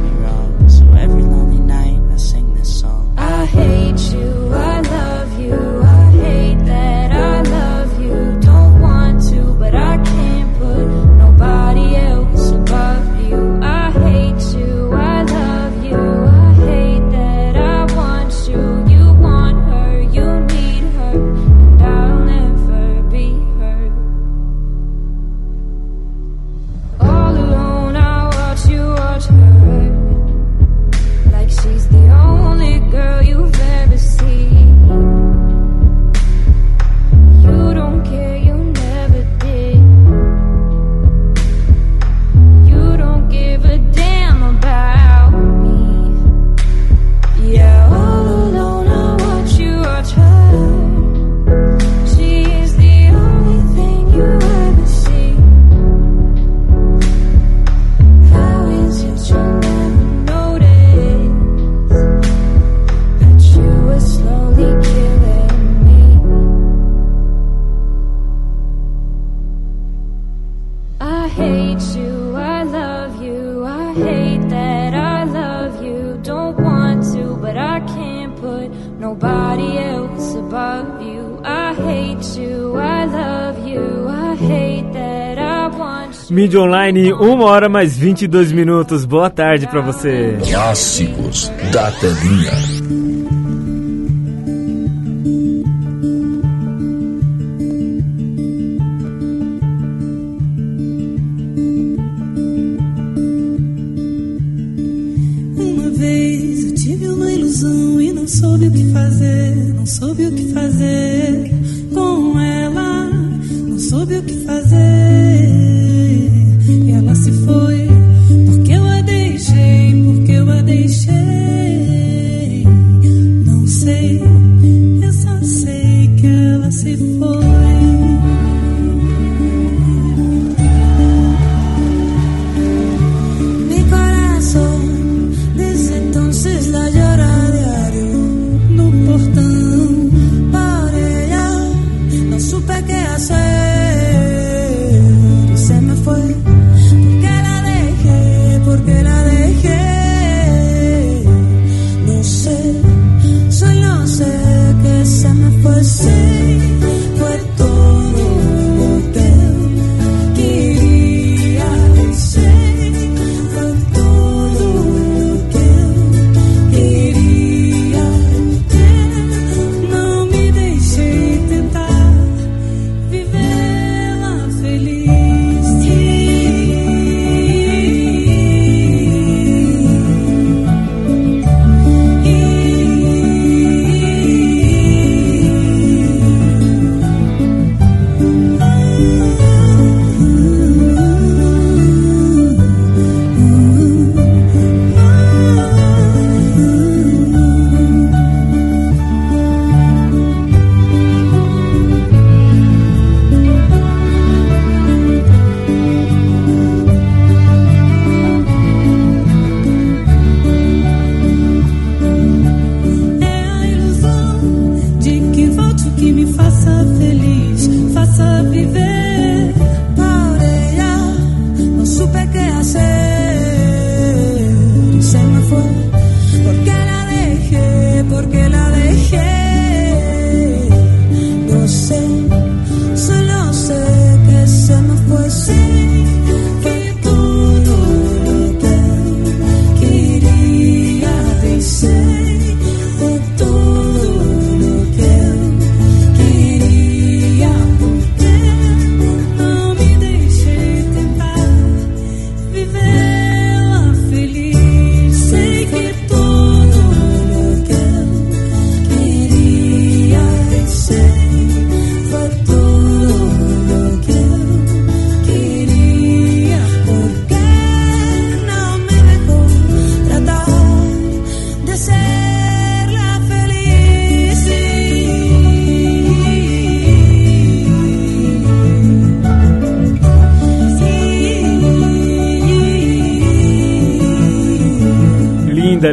[71.23, 76.19] I hate you, I love you, I hate that I love you.
[76.25, 78.69] Don't want to, but I can't put
[78.99, 81.41] nobody else above you.
[81.45, 87.69] I hate you, I love you, I hate that I want Mídia Online, 1 hora
[87.69, 89.05] mais 22 minutos.
[89.05, 90.39] Boa tarde pra você.
[90.51, 93.02] Clássicos da telinha.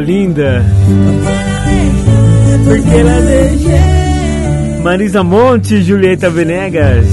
[0.00, 0.64] linda.
[2.64, 4.80] Porque ela deixa.
[4.82, 7.06] Marisa Monte e Julieta Venegas.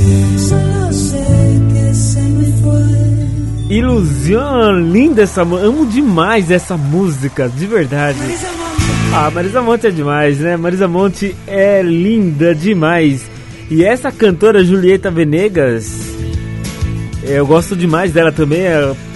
[3.69, 5.41] Ilusão, linda essa.
[5.41, 8.17] Amo demais essa música, de verdade.
[9.13, 10.55] Ah, Marisa Monte é demais, né?
[10.55, 13.29] Marisa Monte é linda demais.
[13.69, 16.15] E essa cantora Julieta Venegas,
[17.23, 18.61] eu gosto demais dela também.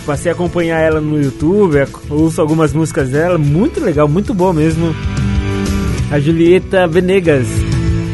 [0.06, 1.78] Passei a acompanhar ela no YouTube,
[2.10, 3.38] ouço algumas músicas dela.
[3.38, 4.96] Muito legal, muito boa mesmo.
[6.12, 7.48] A Julieta Venegas.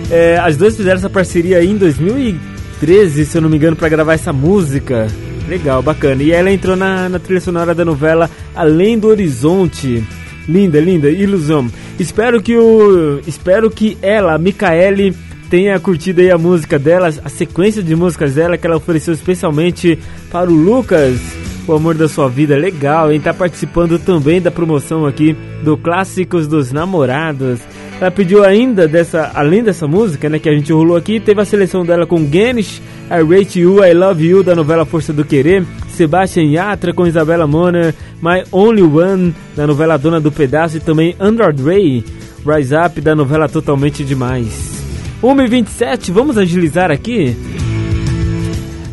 [0.10, 3.90] É, as duas fizeram essa parceria aí em 2013, se eu não me engano, para
[3.90, 5.08] gravar essa música.
[5.48, 6.22] Legal, bacana.
[6.22, 10.04] E ela entrou na, na trilha sonora da novela Além do Horizonte.
[10.48, 11.70] Linda, linda, ilusão.
[12.00, 13.20] Espero que o.
[13.26, 15.14] Espero que ela, a Micaele,
[15.50, 19.98] tenha curtido aí a música dela, a sequência de músicas dela que ela ofereceu especialmente
[20.30, 21.20] para o Lucas,
[21.68, 22.56] o amor da sua vida.
[22.56, 23.20] Legal, hein?
[23.20, 27.60] Tá participando também da promoção aqui do Clássicos dos Namorados.
[28.00, 31.46] Ela pediu ainda dessa, além dessa música, né, que a gente rolou aqui, teve a
[31.46, 32.80] seleção dela com Ganesh,
[33.10, 37.48] I Rate You, I Love You, da novela Força do Querer, Sebastian Yatra com Isabela
[37.48, 42.06] Moner, My Only One, da novela Dona do Pedaço, e também Android Ray,
[42.46, 44.78] Rise Up, da novela Totalmente Demais.
[45.24, 47.36] 1h27, vamos agilizar aqui?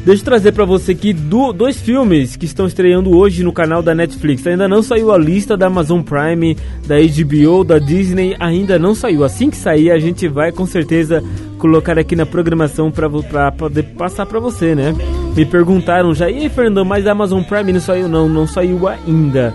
[0.05, 3.83] Deixa eu trazer pra você aqui do- dois filmes que estão estreando hoje no canal
[3.83, 4.47] da Netflix.
[4.47, 6.55] Ainda não saiu a lista da Amazon Prime,
[6.87, 9.25] da HBO, da Disney, ainda não saiu.
[9.25, 11.25] Assim que sair, a gente vai com certeza
[11.59, 13.09] colocar aqui na programação pra
[13.51, 14.95] poder passar pra você, né?
[15.35, 18.07] Me perguntaram já, e aí, Fernando, mas a Amazon Prime não saiu?
[18.07, 19.55] Não, não saiu ainda.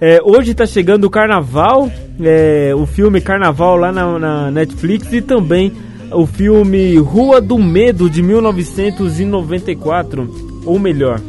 [0.00, 1.88] É, hoje tá chegando o Carnaval,
[2.20, 5.72] é, o filme Carnaval lá na, na Netflix e também
[6.14, 11.20] o filme Rua do Medo de 1994, ou melhor,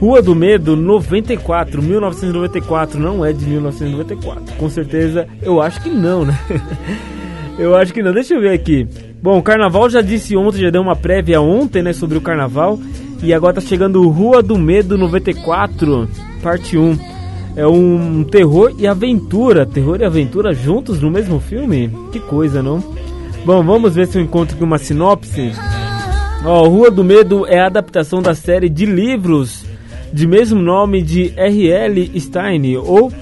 [0.00, 4.56] Rua do Medo 94, 1994, não é de 1994.
[4.56, 6.38] Com certeza, eu acho que não, né?
[7.58, 8.12] eu acho que não.
[8.12, 8.88] Deixa eu ver aqui.
[9.22, 12.78] Bom, o Carnaval já disse ontem, já deu uma prévia ontem, né, sobre o Carnaval.
[13.22, 16.08] E agora tá chegando Rua do Medo 94,
[16.42, 16.98] parte 1.
[17.56, 21.90] É um terror e aventura, terror e aventura juntos no mesmo filme?
[22.10, 22.82] Que coisa, não?
[23.44, 25.52] Bom, vamos ver se eu encontro aqui uma sinopse.
[26.44, 29.64] Ó, Rua do Medo é a adaptação da série de livros
[30.12, 32.20] de mesmo nome de R.L.
[32.20, 33.12] Stein ou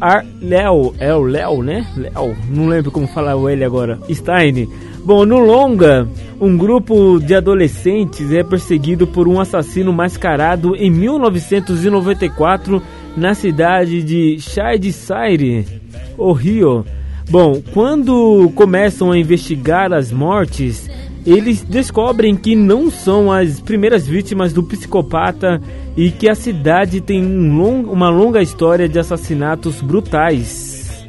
[0.00, 1.86] Ar Léo, é o Léo, né?
[1.96, 3.98] Léo, não lembro como falar o L agora.
[4.10, 4.68] Stein.
[5.04, 6.08] Bom, no longa,
[6.40, 12.80] um grupo de adolescentes é perseguido por um assassino mascarado em 1994
[13.16, 15.66] na cidade de Shadyside,
[16.16, 16.84] Ohio.
[17.30, 20.88] Bom, quando começam a investigar as mortes,
[21.24, 25.60] eles descobrem que não são as primeiras vítimas do psicopata
[25.96, 31.06] e que a cidade tem um long, uma longa história de assassinatos brutais.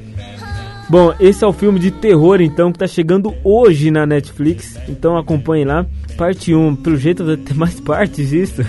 [0.89, 5.17] Bom, esse é o filme de terror então que tá chegando hoje na Netflix, então
[5.17, 5.85] acompanhe lá.
[6.15, 8.63] Parte 1, pelo jeito vai ter mais partes disso.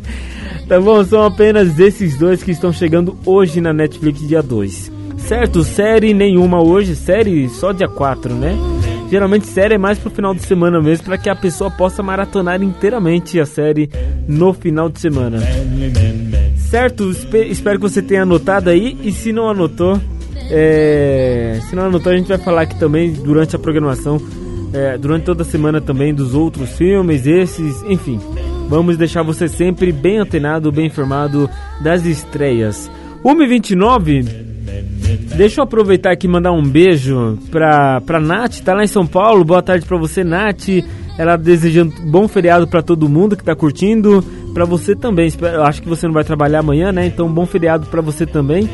[0.66, 4.97] tá bom, são apenas esses dois que estão chegando hoje na Netflix dia 2.
[5.28, 8.56] Certo, série nenhuma hoje, série só dia 4, né?
[9.10, 12.62] Geralmente série é mais pro final de semana mesmo, para que a pessoa possa maratonar
[12.62, 13.90] inteiramente a série
[14.26, 15.38] no final de semana.
[16.70, 17.10] Certo?
[17.10, 20.00] Espe- Espero que você tenha anotado aí e se não anotou,
[20.50, 24.20] é, se não anotou a gente vai falar aqui também durante a programação,
[24.72, 28.18] é, durante toda a semana também dos outros filmes, esses, enfim.
[28.68, 31.48] Vamos deixar você sempre bem antenado, bem informado
[31.82, 32.90] das estreias.
[33.24, 34.47] 1h29,
[35.36, 39.06] Deixa eu aproveitar aqui e mandar um beijo pra, pra Nath, tá lá em São
[39.06, 39.44] Paulo.
[39.44, 40.68] Boa tarde pra você, Nath.
[41.16, 44.22] Ela desejando bom feriado pra todo mundo que tá curtindo.
[44.52, 45.30] Pra você também.
[45.40, 47.06] Eu acho que você não vai trabalhar amanhã, né?
[47.06, 48.68] Então, bom feriado pra você também.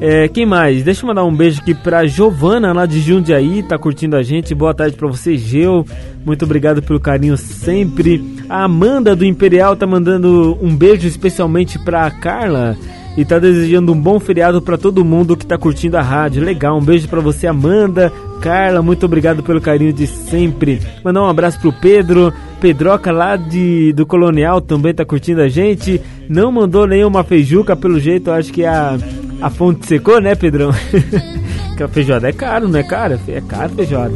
[0.00, 0.84] É, quem mais?
[0.84, 4.54] Deixa eu mandar um beijo aqui pra Giovana lá de Jundiaí, tá curtindo a gente.
[4.54, 5.86] Boa tarde pra você, Geu.
[6.24, 8.22] Muito obrigado pelo carinho sempre.
[8.48, 12.76] A Amanda do Imperial tá mandando um beijo especialmente pra Carla
[13.16, 16.44] e tá desejando um bom feriado pra todo mundo que tá curtindo a rádio.
[16.44, 20.80] Legal, um beijo pra você, Amanda, Carla, muito obrigado pelo carinho de sempre.
[21.02, 26.00] Mandar um abraço pro Pedro, Pedroca lá de do Colonial também tá curtindo a gente.
[26.28, 28.98] Não mandou nenhuma feijuca, pelo jeito, acho que a
[29.40, 30.70] a fonte secou, né, Pedrão?
[31.76, 33.18] que a feijoada é caro, não é caro?
[33.28, 34.14] É caro feijoada.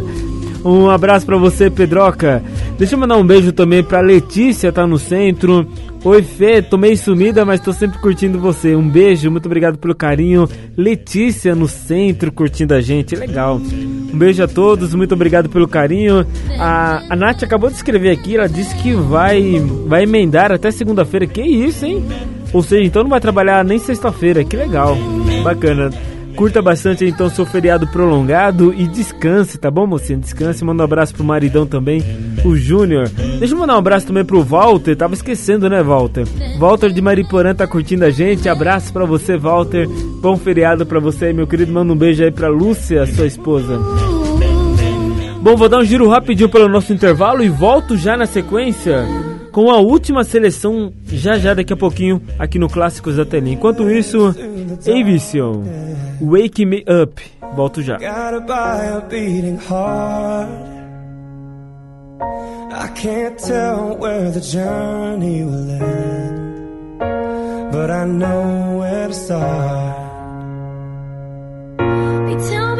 [0.65, 2.43] Um abraço pra você, Pedroca.
[2.79, 5.67] Deixa eu mandar um beijo também pra Letícia, tá no centro.
[6.03, 8.75] Oi, Fê, tô meio sumida, mas tô sempre curtindo você.
[8.75, 10.49] Um beijo, muito obrigado pelo carinho.
[10.75, 13.57] Letícia no centro curtindo a gente, legal.
[13.57, 16.27] Um beijo a todos, muito obrigado pelo carinho.
[16.59, 21.27] A, a Nath acabou de escrever aqui, ela disse que vai, vai emendar até segunda-feira.
[21.27, 22.03] Que isso, hein?
[22.51, 24.43] Ou seja, então não vai trabalhar nem sexta-feira.
[24.43, 24.97] Que legal,
[25.45, 25.91] bacana.
[26.37, 30.19] Curta bastante então seu feriado prolongado e descanse, tá bom, mocinha?
[30.19, 32.03] Descanse, manda um abraço pro maridão também,
[32.45, 33.09] o Júnior.
[33.39, 36.25] Deixa eu mandar um abraço também pro Walter, tava esquecendo, né, Walter?
[36.59, 39.87] Walter de Mariporã tá curtindo a gente, abraço pra você, Walter.
[40.21, 41.73] Bom feriado pra você meu querido.
[41.73, 43.79] Manda um beijo aí pra Lúcia, sua esposa.
[45.41, 49.07] Bom, vou dar um giro rapidinho pelo nosso intervalo e volto já na sequência
[49.53, 53.55] com a última seleção já já daqui a pouquinho aqui no Clássicos da Telinha.
[53.55, 54.35] Enquanto isso,
[54.87, 55.63] Avision,
[56.21, 57.21] Wake Me Up.
[57.55, 57.97] Volto já.
[57.99, 60.49] Gotta buy a beating heart.
[62.73, 66.99] I can't tell where the journey will end,
[67.73, 69.97] but I know where to start.
[72.27, 72.80] They tell me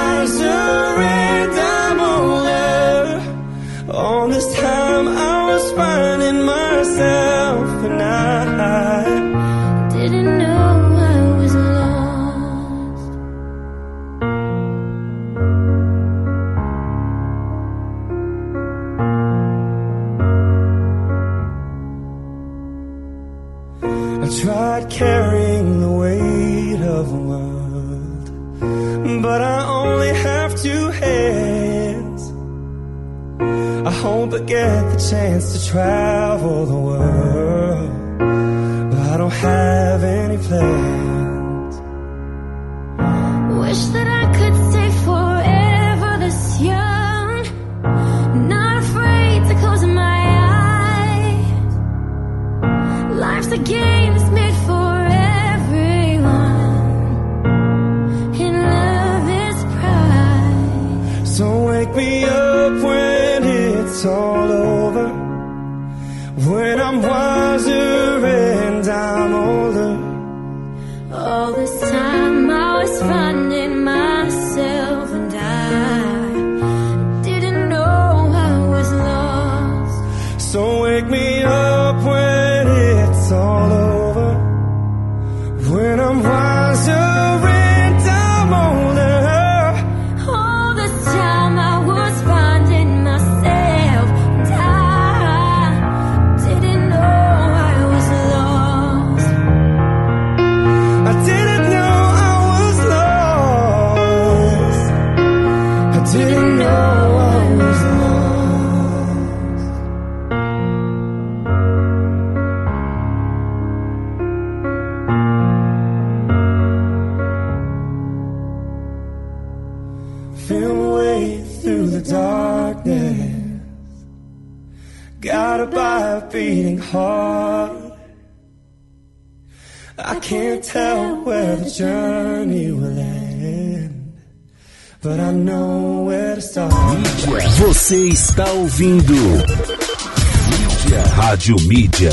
[138.71, 141.03] Ouvindo Mídia.
[141.13, 142.09] Rádio Mídia.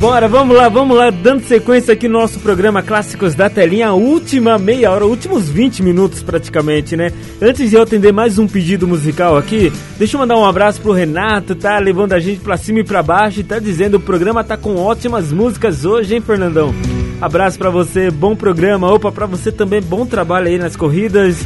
[0.00, 3.94] Bora, vamos lá, vamos lá, dando sequência aqui no nosso programa Clássicos da Telinha, a
[3.94, 7.12] última meia hora, últimos 20 minutos praticamente, né?
[7.40, 10.92] Antes de eu atender mais um pedido musical aqui, deixa eu mandar um abraço pro
[10.92, 14.42] Renato, tá levando a gente pra cima e pra baixo e tá dizendo o programa
[14.42, 16.74] tá com ótimas músicas hoje, hein, Fernandão?
[17.20, 21.38] Abraço pra você, bom programa, opa, pra você também, bom trabalho aí nas corridas.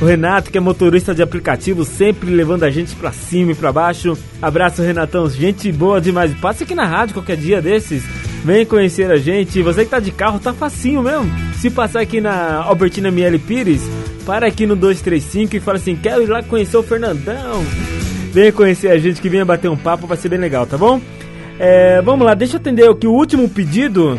[0.00, 3.70] O Renato, que é motorista de aplicativo, sempre levando a gente pra cima e pra
[3.70, 4.16] baixo.
[4.40, 5.28] Abraço, Renatão.
[5.28, 6.32] Gente boa demais.
[6.40, 8.02] Passa aqui na rádio qualquer dia desses.
[8.42, 9.62] Vem conhecer a gente.
[9.62, 11.30] Você que tá de carro, tá facinho mesmo.
[11.54, 13.82] Se passar aqui na Albertina Miele Pires,
[14.24, 17.62] para aqui no 235 e fala assim: quero ir lá conhecer o Fernandão.
[18.32, 20.98] Venha conhecer a gente que venha bater um papo, vai ser bem legal, tá bom?
[21.58, 24.18] É, vamos lá, deixa eu atender aqui o último pedido.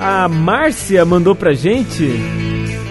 [0.00, 2.10] A Márcia mandou pra gente.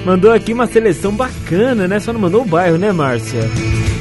[0.06, 1.99] Mandou aqui uma seleção bacana, né?
[1.99, 3.41] Só não mandou o bairro, né, Márcia?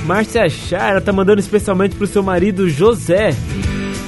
[0.06, 3.34] Márcia Chá, ela tá mandando especialmente pro seu marido José.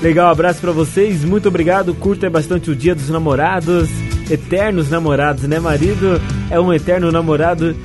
[0.03, 1.95] Legal, abraço pra vocês, muito obrigado.
[1.95, 3.91] Curta bastante o dia dos namorados,
[4.31, 5.61] eternos namorados, né?
[5.61, 6.21] Marido
[6.51, 7.77] é um eterno namorado,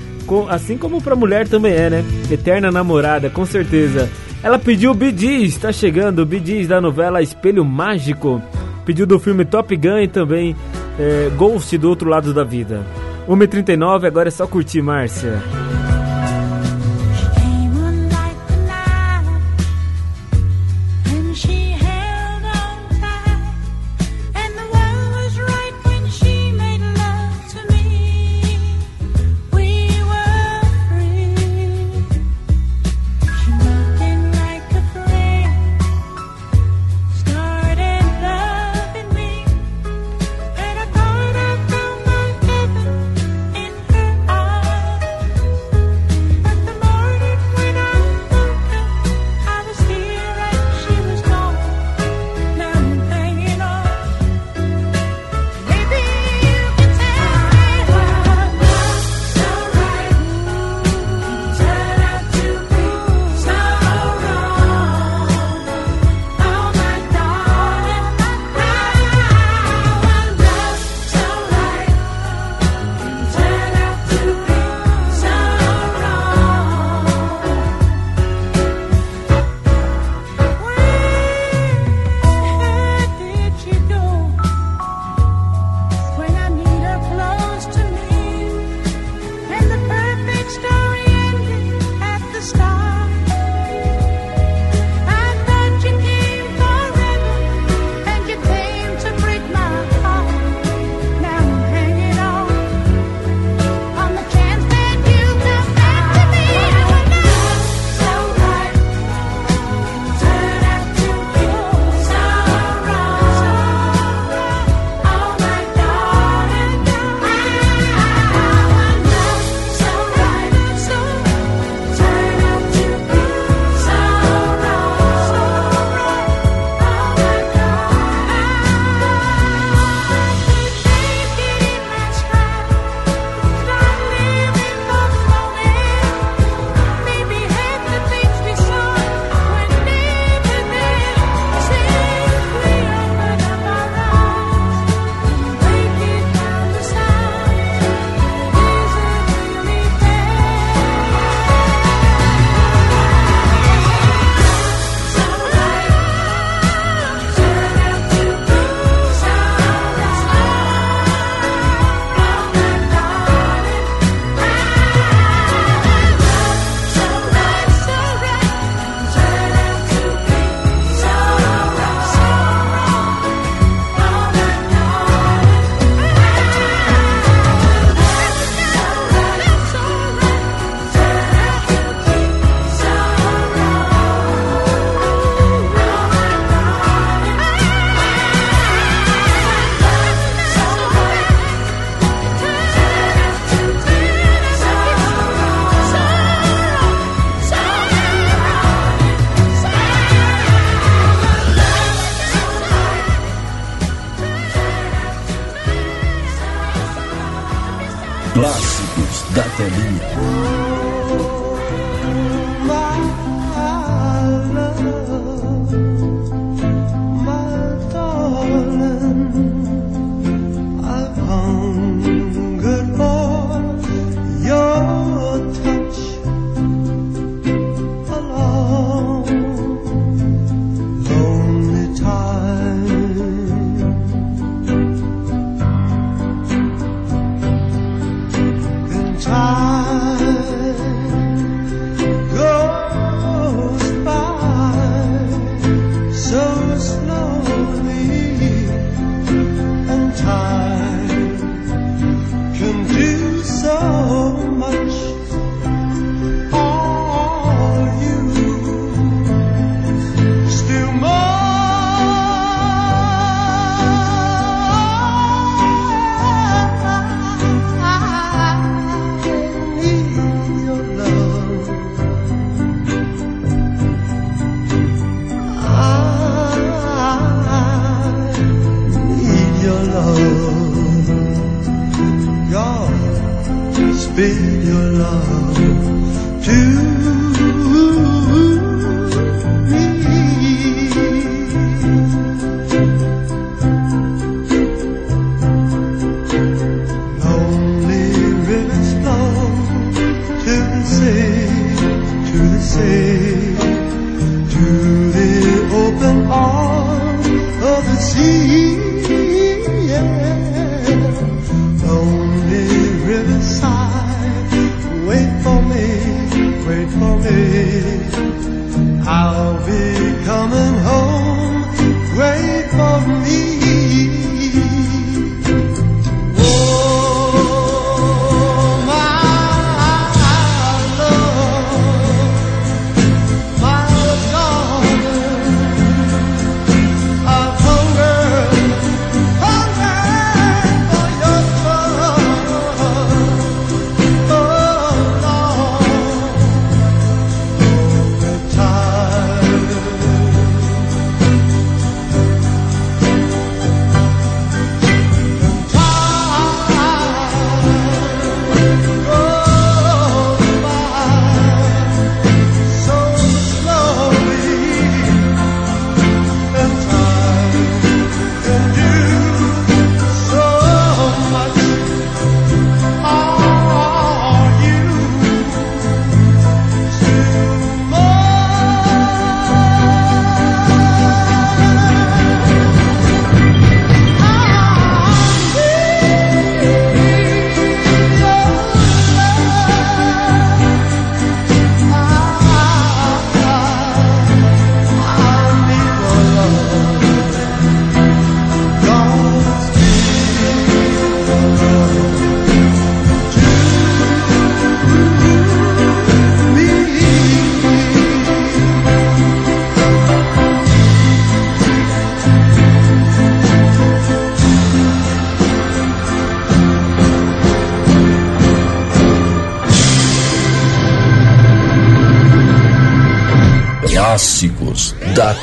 [0.49, 2.05] assim como pra mulher também é, né?
[2.31, 4.09] Eterna namorada, com certeza.
[4.41, 8.41] Ela pediu o Bidis, tá chegando, o Bidis da novela Espelho Mágico.
[8.85, 10.55] Pediu do filme Top Gun e também
[10.97, 12.85] é, Ghost do Outro Lado da Vida.
[13.27, 15.66] 1h39, agora é só curtir, Márcia.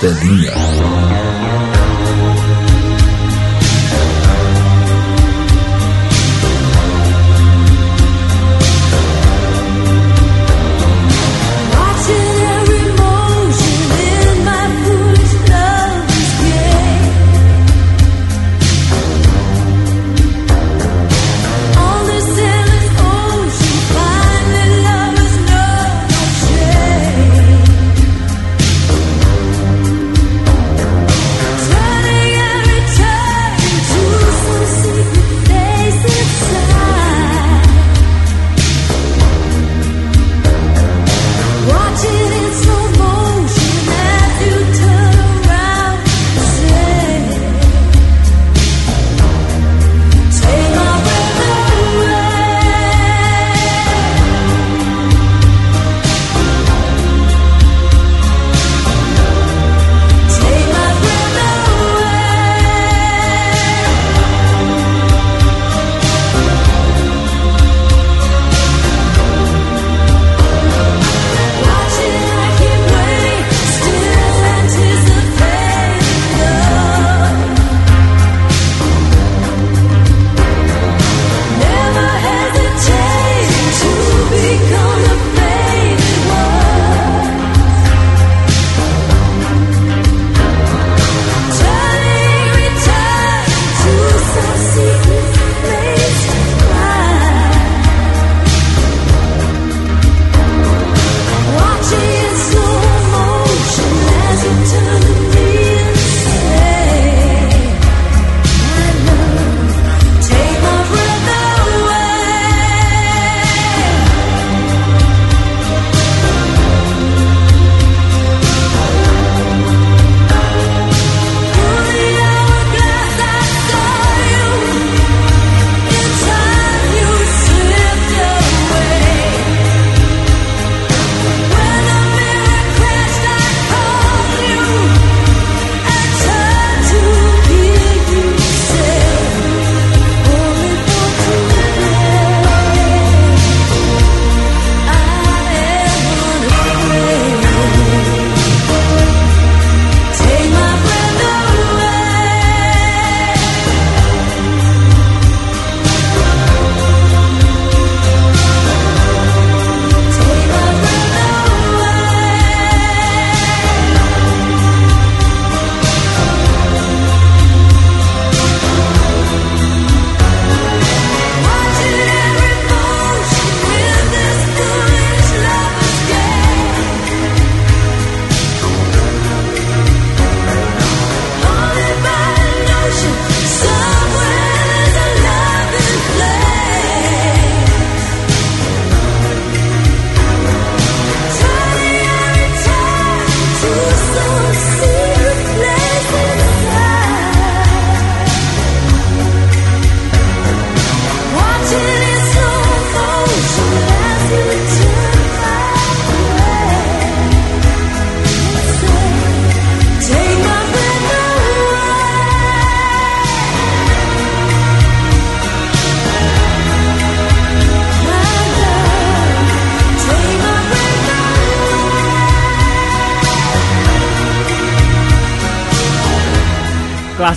[0.05, 0.74] Telinha.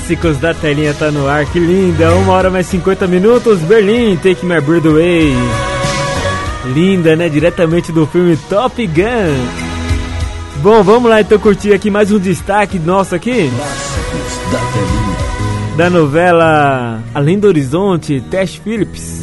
[0.07, 2.15] Clássicos da telinha tá no ar, que linda!
[2.15, 5.33] Uma hora mais 50 minutos, Berlim, Take My Breath Away.
[6.73, 7.27] Linda, né?
[7.27, 10.61] Diretamente do filme Top Gun.
[10.61, 13.51] Bom, vamos lá então curtir aqui mais um destaque nosso aqui.
[13.53, 15.75] Clássicos da telinha.
[15.75, 19.16] Da novela Além do Horizonte, Tash Phillips.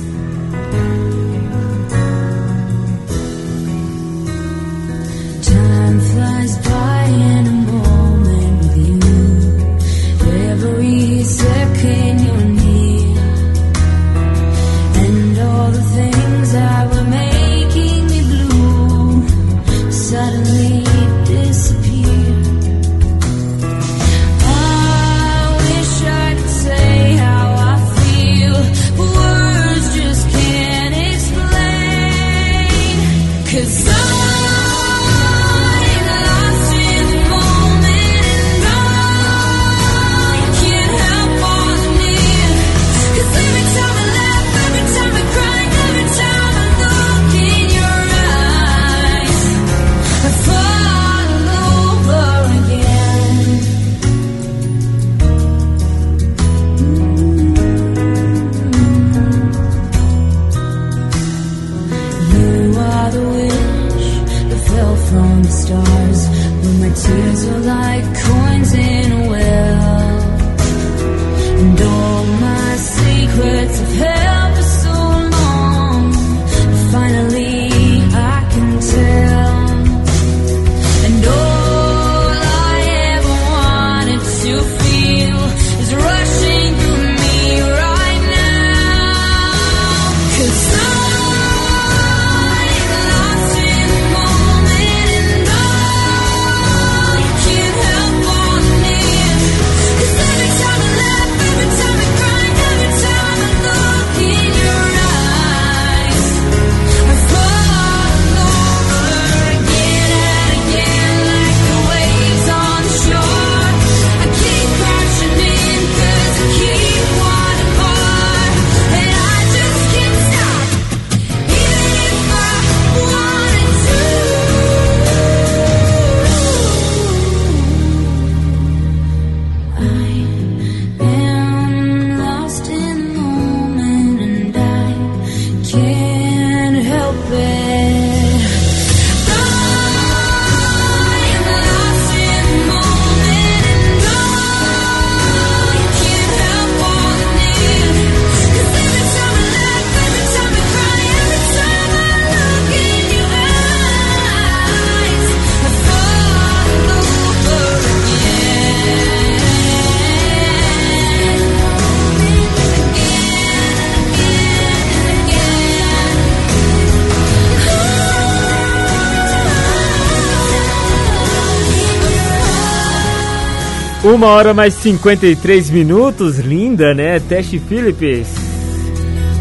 [174.14, 177.18] Uma hora mais 53 minutos, linda, né?
[177.18, 178.28] Tash Phillips.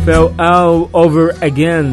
[0.04, 1.92] Fell All Over Again.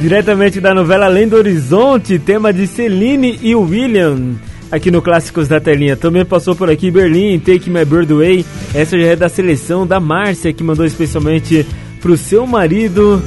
[0.00, 4.36] Diretamente da novela Além do Horizonte, tema de Celine e William.
[4.72, 5.94] Aqui no Clássicos da Telinha.
[5.94, 8.42] Também passou por aqui Berlim, Take My Bird Away.
[8.74, 11.66] Essa já é da seleção da Márcia, que mandou especialmente
[12.00, 13.22] pro seu marido,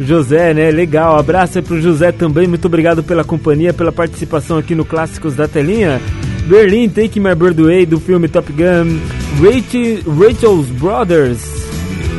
[0.00, 0.72] José, né?
[0.72, 1.16] Legal.
[1.16, 2.48] Abraço aí pro José também.
[2.48, 6.00] Muito obrigado pela companhia, pela participação aqui no Clássicos da Telinha.
[6.46, 8.98] Berlim, Take My Bird Away, do filme Top Gun.
[9.40, 11.42] Rachel, Rachel's Brothers,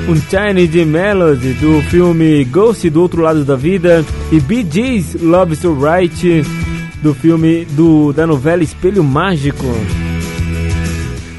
[0.07, 4.03] Unchained Melody, do filme Ghost, do Outro Lado da Vida.
[4.31, 4.65] E Bee
[5.21, 6.43] Love So Right,
[7.01, 9.65] do filme do, da novela Espelho Mágico.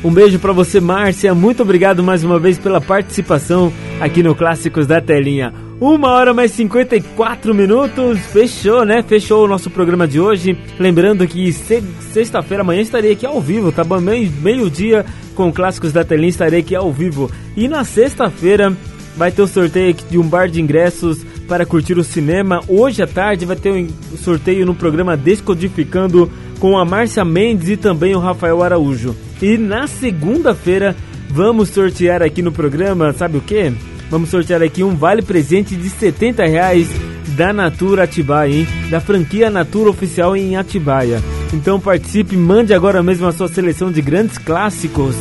[0.05, 1.35] Um beijo pra você, Márcia.
[1.35, 5.53] Muito obrigado mais uma vez pela participação aqui no Clássicos da Telinha.
[5.79, 8.19] Uma hora mais 54 minutos.
[8.33, 9.03] Fechou, né?
[9.03, 10.57] Fechou o nosso programa de hoje.
[10.79, 11.83] Lembrando que se-
[12.13, 14.01] sexta-feira, amanhã estarei aqui ao vivo, tá bom?
[14.01, 15.05] Meio- Meio-dia
[15.35, 17.31] com Clássicos da Telinha estarei aqui ao vivo.
[17.55, 18.73] E na sexta-feira
[19.19, 22.61] vai ter o sorteio de um bar de ingressos para curtir o cinema.
[22.69, 23.87] Hoje à tarde vai ter um
[24.17, 29.15] sorteio no programa Descodificando com a Márcia Mendes e também o Rafael Araújo.
[29.43, 30.97] E na segunda-feira
[31.29, 33.73] vamos sortear aqui no programa, sabe o que?
[34.11, 36.89] Vamos sortear aqui um vale presente de 70 reais
[37.37, 38.69] da Natura Atibaia, hein?
[38.91, 41.23] Da franquia Natura Oficial em Atibaia.
[41.53, 45.15] Então participe, mande agora mesmo a sua seleção de grandes clássicos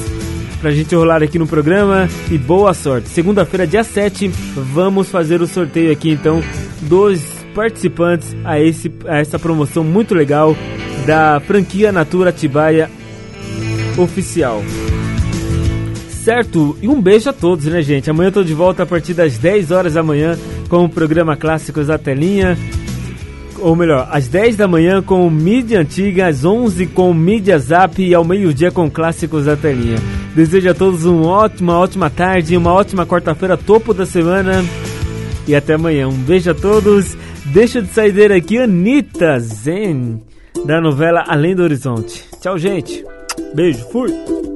[0.62, 3.10] pra gente rolar aqui no programa e boa sorte.
[3.10, 4.30] Segunda-feira, dia 7,
[4.74, 6.42] vamos fazer o sorteio aqui então
[6.82, 7.22] dos
[7.54, 10.56] participantes a, esse, a essa promoção muito legal
[11.06, 12.90] da franquia Natura Atibaia
[13.98, 14.64] Oficial.
[16.26, 18.10] Certo, e um beijo a todos, né, gente?
[18.10, 20.36] Amanhã eu tô de volta a partir das 10 horas da manhã
[20.68, 22.58] com o programa Clássicos da Telinha.
[23.60, 28.12] Ou melhor, às 10 da manhã com Mídia Antiga, às 11 com Mídia Zap e
[28.12, 29.98] ao meio-dia com Clássicos da Telinha.
[30.36, 34.66] Desejo a todos uma ótima, ótima tarde, uma ótima quarta-feira, topo da semana.
[35.48, 36.08] E até amanhã.
[36.08, 37.16] Um beijo a todos.
[37.46, 40.24] Deixa de saideira aqui, Anitta Zen,
[40.66, 42.26] da novela Além do Horizonte.
[42.42, 43.06] Tchau, gente.
[43.54, 44.55] Beijo, fui!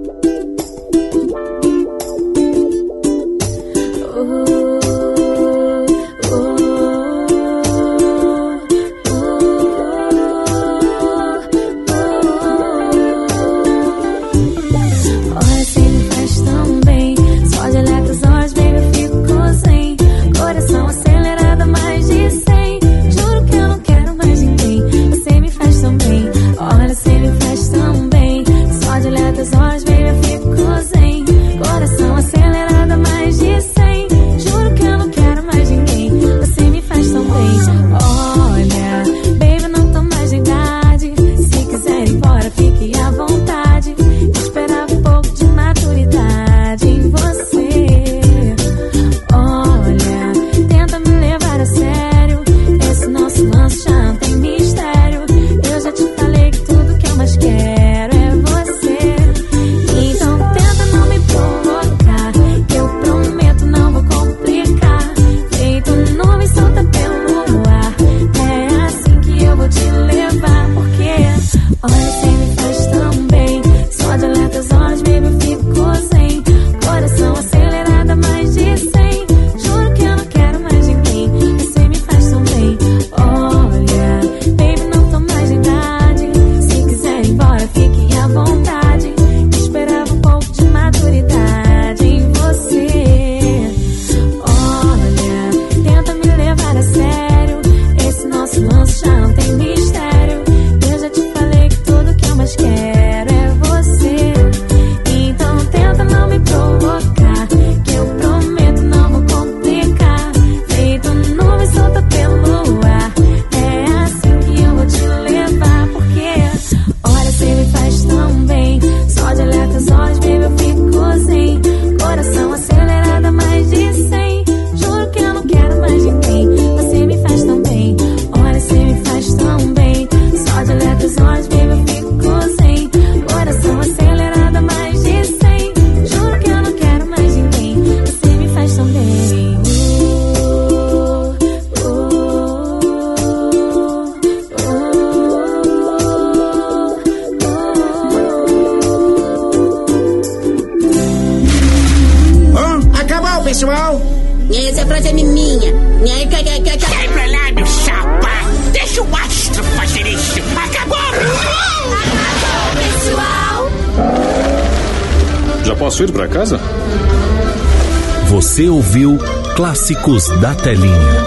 [169.89, 171.25] Clássicos da Telinha.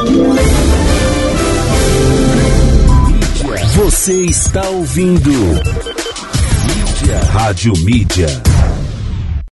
[3.74, 5.32] Você está ouvindo.
[5.32, 7.18] Mídia.
[7.32, 8.51] Rádio Mídia.